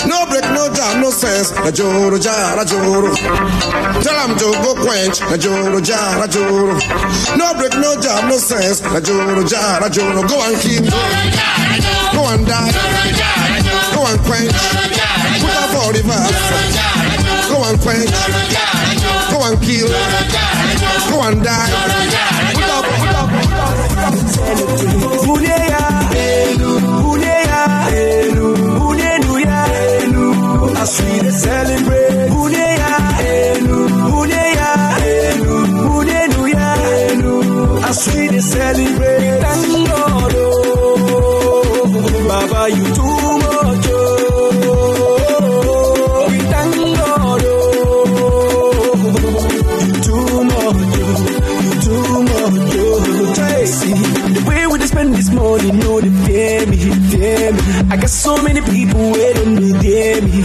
No 0.05 0.25
break, 0.29 0.45
no 0.53 0.69
jam, 0.73 1.01
no 1.01 1.09
sense. 1.11 1.51
Na 1.55 1.71
joro 1.71 2.17
jara 2.19 2.65
joro. 2.65 3.13
Tell 4.03 4.19
him 4.27 4.37
to 4.37 4.47
go 4.61 4.75
quench. 4.75 5.19
Na 5.21 5.37
joro 5.37 5.79
jara 5.81 6.27
joro. 6.27 6.73
No 7.37 7.53
break, 7.57 7.73
no 7.77 7.95
jam, 8.01 8.29
no 8.29 8.37
sense. 8.37 8.81
Na 8.81 8.99
joro 8.99 9.43
jara 9.43 9.89
joro. 9.89 10.21
Go 10.27 10.37
and 10.45 10.57
kill. 10.61 10.83
Go 12.13 12.21
and 12.33 12.45
die. 12.45 12.71
Go 13.95 14.05
and 14.05 14.19
quench. 14.25 14.94
The 15.93 16.01
verse. 16.03 16.39
Go 17.49 17.57
and 17.69 17.77
quench. 17.81 18.11
Go 19.31 19.37
and 19.47 19.57
kill. 19.61 19.89
Go 21.09 21.17
and 21.27 21.43
die. 21.43 21.69
Put 22.53 22.69
up, 22.75 22.85
put 22.85 23.15
up, 23.15 23.29
put 23.29 23.53
up. 23.53 24.13
Buneya, 25.25 25.83
Elu, 26.13 26.71
Buneya, 27.03 27.61
Elu, 27.91 28.47
Bunenuya, 28.79 29.59
Elu. 30.01 30.25
As 30.77 30.93
we 31.01 31.19
dey 31.19 31.31
celebrate, 31.31 32.29
Buneya, 32.29 32.91
Elu, 33.33 33.77
Buneya, 34.11 34.69
Elu, 35.01 35.55
Bunenuya, 35.89 36.67
Elu. 37.09 37.35
As 37.83 38.01
we 38.13 38.39
celebrate, 38.41 39.14
I 57.95 57.97
got 57.97 58.09
so 58.09 58.35
many 58.43 58.59
people 58.59 59.09
waiting 59.13 59.55
to 59.55 59.79
fear 59.79 60.21
me. 60.21 60.41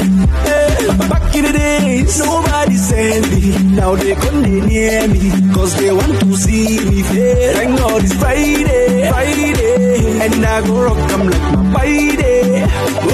Hey, 0.46 0.86
back 1.11 1.34
in 1.34 1.44
the 1.46 1.53
days, 1.53 2.20
nobody 2.20 2.76
sent 2.76 3.26
me. 3.28 3.74
Now 3.74 3.96
they 3.96 4.14
come 4.14 4.42
near 4.42 5.09
me, 5.09 5.53
cause 5.53 5.74
they 5.74 5.90
want 5.90 6.20
to 6.20 6.36
see 6.36 6.78
me 6.88 7.03
fail. 7.03 7.55
Thank 7.55 7.76
God 7.76 8.05
it's 8.05 8.14
Friday, 8.14 9.11
Friday, 9.11 10.20
and 10.24 10.46
I 10.46 10.64
go 10.64 10.80
rock 10.84 11.11
them 11.11 11.26
like 11.28 11.59
my 11.59 11.72
Friday. 11.72 12.66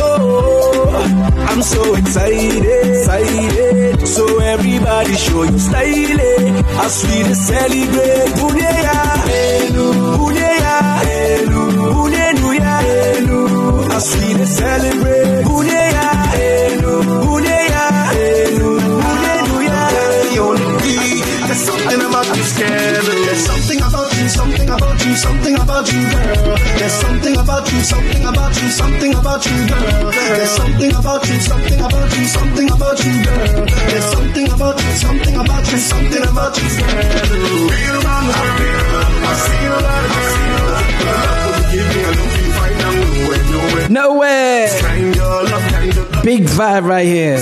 Oh, 0.05 1.47
I'm 1.49 1.62
so 1.62 1.95
excited, 1.95 2.62
excited. 2.91 4.07
So 4.07 4.39
everybody 4.41 5.14
show 5.14 5.45
your 5.45 5.59
style, 5.59 6.20
eh, 6.20 6.84
as 6.84 7.05
we 7.09 7.32
celebrate. 7.32 8.37
Buneya, 8.37 9.01
Elu, 9.32 10.16
As 13.97 14.14
we 14.16 14.34
dey 14.34 14.44
celebrate. 14.44 15.44
Buneya, 15.47 16.09
Elu, 16.36 16.94
Buneya, 17.24 17.84
Elu, 18.12 18.70
Bunenuya, 19.03 19.80
Elu. 20.36 20.47
There's 21.47 21.62
something 21.64 22.01
about 22.05 22.26
this 22.36 22.53
girl. 22.59 23.05
There's 23.24 23.44
something 23.49 23.80
about 23.88 24.11
you, 24.18 24.28
something 24.28 24.68
about 24.68 24.99
you, 25.07 25.14
something 25.16 25.55
about 25.57 25.86
you, 25.92 26.03
girl. 26.12 26.57
There's 26.76 26.92
something 26.92 27.36
about 27.40 27.72
you, 27.72 27.80
something 27.80 28.24
about 28.28 28.55
you, 28.61 28.68
something 28.68 29.14
about 29.16 29.47
you, 29.47 29.59
girl. 29.66 30.11
There's 30.12 30.51
something 30.61 30.92
about 30.92 31.24
you, 31.28 31.40
something 31.40 31.80
about 31.80 32.12
you, 32.16 32.24
something 32.36 32.68
about 32.76 32.99
you, 33.05 33.14
girl. 33.24 33.64
There's 33.88 34.05
something 34.12 34.47
about 34.53 34.76
you, 34.84 34.92
something 35.05 35.36
about 35.40 35.72
you, 35.72 35.78
something 35.78 36.22
about 36.28 36.55
you, 36.61 36.68
girl. 36.76 37.32
Real 37.72 38.01
man, 38.05 38.24
you 38.28 38.76
like 38.92 39.24
I 39.24 39.32
see 39.40 39.61
you 39.64 39.76
like 39.88 40.11
the 40.12 41.07
love 41.09 41.72
you 41.72 41.80
give 41.80 41.97
me, 41.97 42.03
I 42.05 42.36
kind 44.80 45.97
of 45.99 46.22
Big 46.24 46.42
vibe 46.42 46.84
right 46.84 47.07
here. 47.07 47.38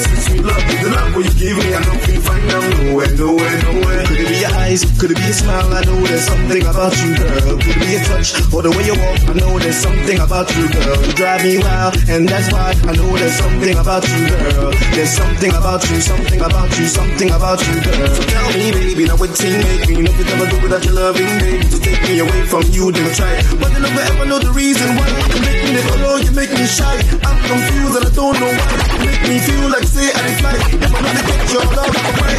I. 3.89 4.05
Could 4.05 4.21
it 4.21 4.29
be 4.29 4.37
your 4.41 4.53
eyes? 4.53 4.85
Could 5.01 5.11
it 5.11 5.17
be 5.17 5.25
your 5.25 5.33
smile? 5.33 5.73
I 5.73 5.85
know 5.85 6.01
there's 6.05 6.25
something 6.25 6.63
about 6.63 6.93
you, 7.01 7.17
girl. 7.17 7.57
Could 7.59 7.75
it 7.75 7.81
be 7.81 7.87
your 7.97 8.05
touch 8.05 8.37
or 8.53 8.63
the 8.63 8.71
way 8.71 8.85
you 8.85 8.95
walk? 8.95 9.19
I 9.25 9.33
know 9.41 9.59
there's 9.59 9.81
something 9.81 10.19
about 10.21 10.49
you, 10.55 10.69
girl. 10.69 11.01
You 11.01 11.13
drive 11.17 11.43
me 11.43 11.59
wild, 11.59 11.97
and 12.09 12.29
that's 12.29 12.53
why 12.53 12.77
I 12.77 12.93
know 12.93 13.11
there's 13.17 13.35
something 13.35 13.77
about 13.79 14.05
you, 14.05 14.29
girl. 14.29 14.71
There's 14.93 15.11
something 15.11 15.53
about 15.57 15.83
you, 15.89 16.01
something 16.01 16.41
about 16.41 16.79
you, 16.79 16.87
something 16.87 17.31
about 17.31 17.61
you, 17.67 17.75
girl. 17.81 18.09
So 18.15 18.23
tell 18.23 18.49
me, 18.53 18.71
baby, 18.71 19.05
now 19.09 19.17
what 19.17 19.35
team 19.35 19.59
make 19.65 19.89
me? 19.89 20.05
You 20.05 20.25
never 20.25 20.47
do 20.47 20.57
without 20.61 20.85
your 20.85 20.95
loving, 20.95 21.27
baby. 21.41 21.65
To 21.65 21.79
take 21.81 22.03
me 22.05 22.19
away 22.21 22.45
from 22.47 22.63
you, 22.69 22.93
then 22.93 23.09
try. 23.17 23.33
But 23.57 23.73
you 23.73 23.81
never 23.81 24.03
ever 24.13 24.27
know 24.27 24.39
the 24.39 24.53
reason 24.53 24.89
why. 24.97 25.64
You 25.75 25.81
make 25.81 25.87
me 25.87 25.91
follow, 25.91 26.17
you 26.19 26.31
make 26.31 26.53
me 26.53 26.67
shy. 26.67 27.03
I'm 27.27 27.39
confused 27.51 27.97
and 27.99 28.07
I 28.07 28.11
don't 28.15 28.39
know 28.39 28.47
why. 28.47 28.79
You 28.95 29.11
make 29.11 29.23
me 29.27 29.39
feel 29.41 29.69
like 29.71 29.83
say 29.83 30.07
I 30.07 30.35
fly. 30.39 30.55
If 30.55 30.95
I'm 30.95 31.03
gonna 31.03 31.23
get 31.27 31.51
your 31.51 31.67
love 31.75 31.97
away. 32.15 32.37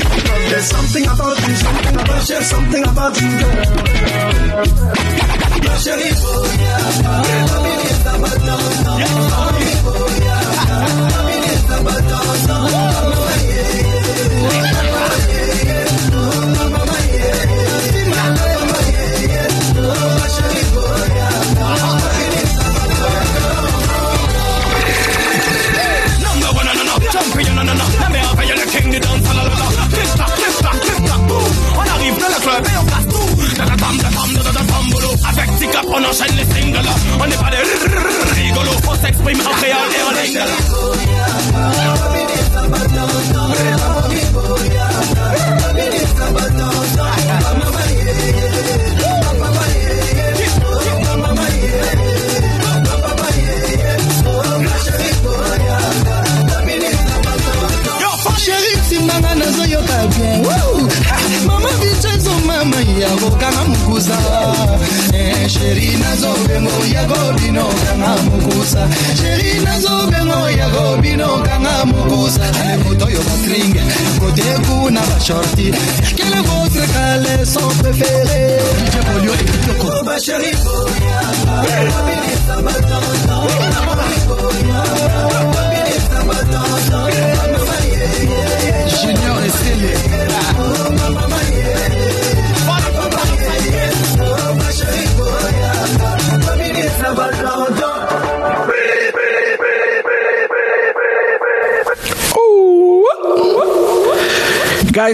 There's 0.49 0.67
something 0.71 1.03
about 1.03 1.37
you, 1.45 1.55
something 1.55 1.95
about 1.95 2.29
you, 2.29 2.41
something 2.43 2.83
about 2.87 3.19
you, 3.19 3.27
girl. 3.37 3.55
Number 16.55 16.94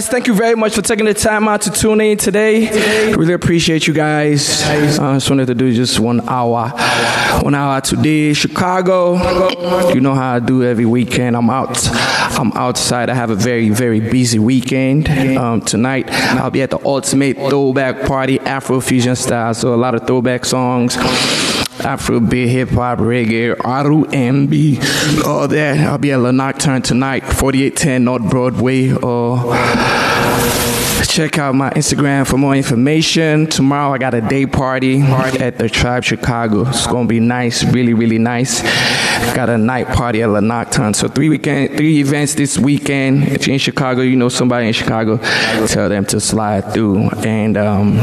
Guys, 0.02 0.08
thank 0.08 0.26
you 0.26 0.34
very 0.34 0.56
much 0.56 0.74
for 0.74 0.82
taking 0.82 1.06
the 1.06 1.14
time 1.14 1.46
out 1.46 1.62
to 1.62 1.70
tune 1.70 2.00
in 2.00 2.18
today. 2.18 3.12
Really 3.14 3.34
appreciate 3.34 3.86
you 3.86 3.94
guys. 3.94 4.60
Uh, 4.64 5.10
I 5.10 5.14
just 5.14 5.30
wanted 5.30 5.46
to 5.46 5.54
do 5.54 5.72
just 5.72 6.00
one 6.00 6.28
hour. 6.28 6.70
One 7.40 7.54
hour 7.54 7.80
today. 7.80 8.32
Chicago. 8.32 9.12
You 9.92 10.00
know 10.00 10.16
how 10.16 10.34
I 10.34 10.38
do 10.40 10.64
every 10.64 10.86
weekend. 10.86 11.36
I'm 11.36 11.48
out. 11.48 11.88
I'm 12.36 12.50
outside. 12.54 13.10
I 13.10 13.14
have 13.14 13.30
a 13.30 13.36
very, 13.36 13.68
very 13.68 14.00
busy 14.00 14.40
weekend. 14.40 15.08
Um, 15.08 15.60
tonight, 15.60 16.10
I'll 16.10 16.50
be 16.50 16.62
at 16.62 16.70
the 16.70 16.84
Ultimate 16.84 17.36
Throwback 17.36 18.04
Party, 18.04 18.40
Afrofusion 18.40 19.16
style. 19.16 19.54
So 19.54 19.72
a 19.72 19.76
lot 19.76 19.94
of 19.94 20.04
throwback 20.04 20.44
songs. 20.44 20.96
Afrobeat, 21.82 22.48
hip 22.48 22.70
hop, 22.70 22.98
reggae, 22.98 23.56
R&B, 23.64 24.78
all 25.26 25.48
that. 25.48 25.80
I'll 25.80 25.98
be 25.98 26.12
at 26.12 26.18
La 26.20 26.30
Nocturne 26.30 26.82
tonight, 26.82 27.24
4810 27.24 28.04
North 28.04 28.30
Broadway. 28.30 28.92
Or 28.92 29.52
check 31.12 31.38
out 31.38 31.54
my 31.54 31.70
Instagram 31.70 32.26
for 32.26 32.38
more 32.38 32.54
information. 32.54 33.46
Tomorrow 33.46 33.92
I 33.92 33.98
got 33.98 34.14
a 34.14 34.20
day 34.20 34.46
party 34.46 35.02
at 35.02 35.58
the 35.58 35.68
Tribe 35.68 36.04
Chicago. 36.04 36.68
It's 36.68 36.86
gonna 36.86 37.08
be 37.08 37.20
nice, 37.20 37.64
really, 37.64 37.94
really 37.94 38.18
nice. 38.18 38.62
Got 39.34 39.50
a 39.50 39.58
night 39.58 39.88
party 39.88 40.22
at 40.22 40.28
La 40.28 40.40
Nocturne. 40.40 40.94
So 40.94 41.08
three 41.08 41.28
weekend, 41.28 41.76
three 41.76 42.00
events 42.00 42.34
this 42.34 42.58
weekend. 42.58 43.24
If 43.24 43.46
you're 43.46 43.54
in 43.54 43.58
Chicago, 43.58 44.02
you 44.02 44.16
know 44.16 44.28
somebody 44.28 44.68
in 44.68 44.72
Chicago, 44.72 45.18
tell 45.66 45.88
them 45.88 46.04
to 46.06 46.20
slide 46.20 46.72
through. 46.72 47.10
And 47.24 47.56
um, 47.56 47.96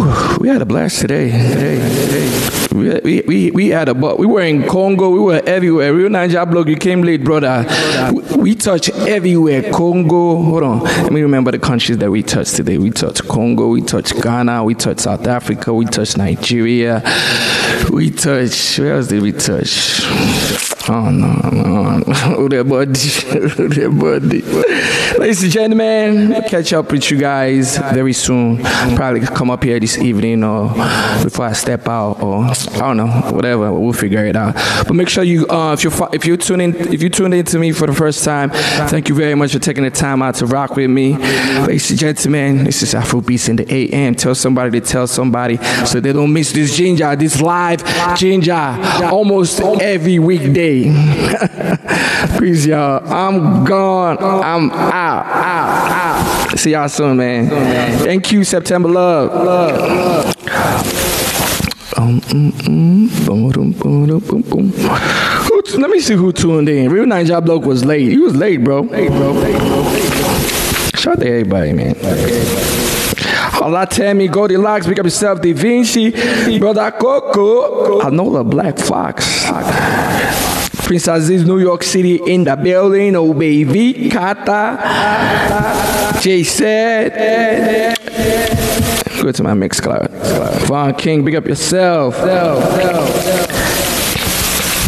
whew, 0.00 0.38
we 0.40 0.48
had 0.48 0.62
a 0.62 0.66
blast 0.66 1.00
today. 1.00 1.30
Today, 1.30 1.76
today. 2.06 3.00
We, 3.02 3.22
we, 3.26 3.50
we, 3.50 3.68
had 3.68 3.88
a 3.88 3.94
but 3.94 4.18
we 4.18 4.26
were 4.26 4.42
in 4.42 4.66
Congo, 4.66 5.08
we 5.10 5.18
were 5.18 5.42
everywhere. 5.46 5.92
Real 5.92 6.10
Niger 6.10 6.44
blog, 6.46 6.68
you 6.68 6.76
came 6.76 7.02
late, 7.02 7.24
brother. 7.24 7.64
We, 8.12 8.36
we 8.36 8.54
touched 8.54 8.90
everywhere. 8.90 9.72
Congo, 9.72 10.42
hold 10.42 10.62
on. 10.62 10.78
Let 10.84 11.12
me 11.12 11.22
remember 11.22 11.50
the 11.50 11.58
countries 11.58 11.98
that 11.98 12.10
we 12.10 12.22
touched 12.22 12.56
today. 12.56 12.78
We 12.78 12.90
touched 12.90 13.26
Congo, 13.26 13.68
we 13.68 13.82
touched 13.82 14.20
Ghana, 14.22 14.64
we 14.64 14.74
touched 14.74 15.00
South 15.00 15.26
Africa, 15.26 15.72
we 15.72 15.86
touched 15.86 16.16
Nigeria, 16.16 17.02
we 17.90 18.10
touched 18.10 18.78
where 18.78 18.94
else 18.94 19.08
did 19.08 19.22
we 19.22 19.32
touch? 19.32 20.67
Oh 20.90 21.10
no, 21.10 21.28
no, 21.52 22.02
oh 22.38 22.48
their 22.48 22.64
body, 22.64 22.92
body. 23.90 24.40
Ladies 25.18 25.42
and 25.42 25.52
gentlemen, 25.52 26.32
I'll 26.32 26.48
catch 26.48 26.72
up 26.72 26.90
with 26.90 27.10
you 27.10 27.18
guys 27.18 27.76
very 27.76 28.14
soon. 28.14 28.62
Probably 28.96 29.20
come 29.20 29.50
up 29.50 29.64
here 29.64 29.78
this 29.78 29.98
evening 29.98 30.42
or 30.42 30.68
before 31.22 31.44
I 31.44 31.52
step 31.52 31.86
out 31.88 32.22
or 32.22 32.44
I 32.44 32.54
don't 32.78 32.96
know, 32.96 33.06
whatever. 33.32 33.70
We'll 33.70 33.92
figure 33.92 34.24
it 34.24 34.34
out. 34.34 34.54
But 34.86 34.94
make 34.94 35.10
sure 35.10 35.24
you, 35.24 35.46
uh, 35.48 35.74
if 35.74 35.84
you 35.84 35.90
if 36.14 36.24
you 36.24 36.38
tune 36.38 36.62
in, 36.62 36.74
if 36.74 37.02
you 37.02 37.10
tuned 37.10 37.34
in 37.34 37.44
to 37.46 37.58
me 37.58 37.72
for 37.72 37.86
the 37.86 37.94
first 37.94 38.24
time, 38.24 38.48
thank 38.88 39.10
you 39.10 39.14
very 39.14 39.34
much 39.34 39.52
for 39.52 39.58
taking 39.58 39.84
the 39.84 39.90
time 39.90 40.22
out 40.22 40.36
to 40.36 40.46
rock 40.46 40.74
with 40.74 40.88
me, 40.88 41.18
ladies 41.66 41.90
and 41.90 41.98
gentlemen. 41.98 42.64
This 42.64 42.82
is 42.82 42.94
Afro 42.94 43.20
Beats 43.20 43.50
in 43.50 43.56
the 43.56 43.70
AM. 43.70 44.14
Tell 44.14 44.34
somebody 44.34 44.80
to 44.80 44.86
tell 44.86 45.06
somebody 45.06 45.58
so 45.84 46.00
they 46.00 46.14
don't 46.14 46.32
miss 46.32 46.52
this 46.52 46.74
ginger, 46.74 47.14
this 47.14 47.42
live 47.42 47.84
ginger, 48.16 48.54
almost 49.12 49.60
every 49.60 50.18
weekday. 50.18 50.77
Peace, 52.38 52.66
y'all. 52.70 53.02
I'm 53.12 53.64
gone. 53.64 54.18
I'm 54.18 54.70
out. 54.70 55.26
Out. 55.26 56.50
Out. 56.52 56.58
See 56.58 56.72
y'all 56.72 56.88
soon, 56.88 57.16
man. 57.16 57.48
Thank 57.98 58.32
you, 58.32 58.44
September 58.44 58.88
Love. 58.88 59.32
Love. 59.32 60.34
Um, 61.96 62.20
mm, 62.20 62.52
mm, 62.52 63.08
t- 65.64 65.76
Let 65.78 65.90
me 65.90 66.00
see 66.00 66.14
who 66.14 66.32
tuned 66.32 66.68
in. 66.68 66.90
Real 66.92 67.06
Nine 67.06 67.26
Job 67.26 67.44
Bloke 67.44 67.64
was 67.64 67.84
late. 67.84 68.08
He 68.10 68.18
was 68.18 68.34
late, 68.36 68.62
bro. 68.62 68.82
Late, 68.82 69.08
bro. 69.10 69.34
Shout 70.94 71.14
out 71.14 71.20
to 71.20 71.26
everybody, 71.28 71.72
man. 71.72 71.94
Hola, 73.58 73.86
Tammy, 73.86 74.28
Goldilocks, 74.28 74.86
pick 74.86 74.98
up 74.98 75.04
yourself, 75.06 75.40
Da 75.42 75.52
Vinci, 75.52 76.58
Brother 76.58 76.90
Coco. 76.92 78.00
I 78.00 78.10
know 78.10 78.30
the 78.32 78.44
Black 78.44 78.78
Fox. 78.78 79.44
Prince 80.88 81.06
Aziz, 81.06 81.44
New 81.44 81.58
York 81.58 81.82
City 81.82 82.16
in 82.26 82.44
the 82.44 82.56
building. 82.56 83.14
Oh, 83.14 83.34
baby. 83.34 84.08
Kata. 84.08 84.78
Jay 86.18 86.42
said. 86.42 87.94
Go 89.22 89.30
to 89.30 89.42
my 89.42 89.52
Mixcloud. 89.52 90.08
Von 90.66 90.94
King, 90.94 91.26
big 91.26 91.34
up 91.34 91.44
yourself. 91.44 92.16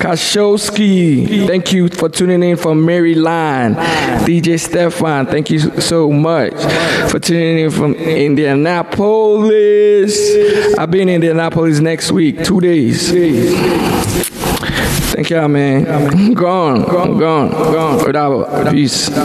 Kashowski, 0.00 1.46
thank 1.46 1.70
you 1.74 1.90
for 1.90 2.08
tuning 2.08 2.42
in 2.44 2.56
from 2.56 2.82
Maryland. 2.86 3.76
DJ 4.24 4.58
Stefan, 4.58 5.26
thank 5.26 5.50
you 5.50 5.58
so 5.82 6.10
much 6.10 6.54
for 7.10 7.18
tuning 7.18 7.58
in 7.58 7.70
from 7.70 7.92
Indianapolis. 7.94 9.18
I'll 10.78 10.86
be 10.86 11.02
in 11.02 11.10
Indianapolis 11.10 11.80
next 11.80 12.10
week, 12.10 12.42
two 12.42 12.62
days. 12.62 13.10
Thank 15.20 15.30
y'all, 15.32 15.48
man. 15.48 15.84
Gone, 16.32 16.80
gone, 16.88 17.18
gone. 17.18 18.06
Without 18.06 18.72
peace. 18.72 19.10
peace. 19.10 19.16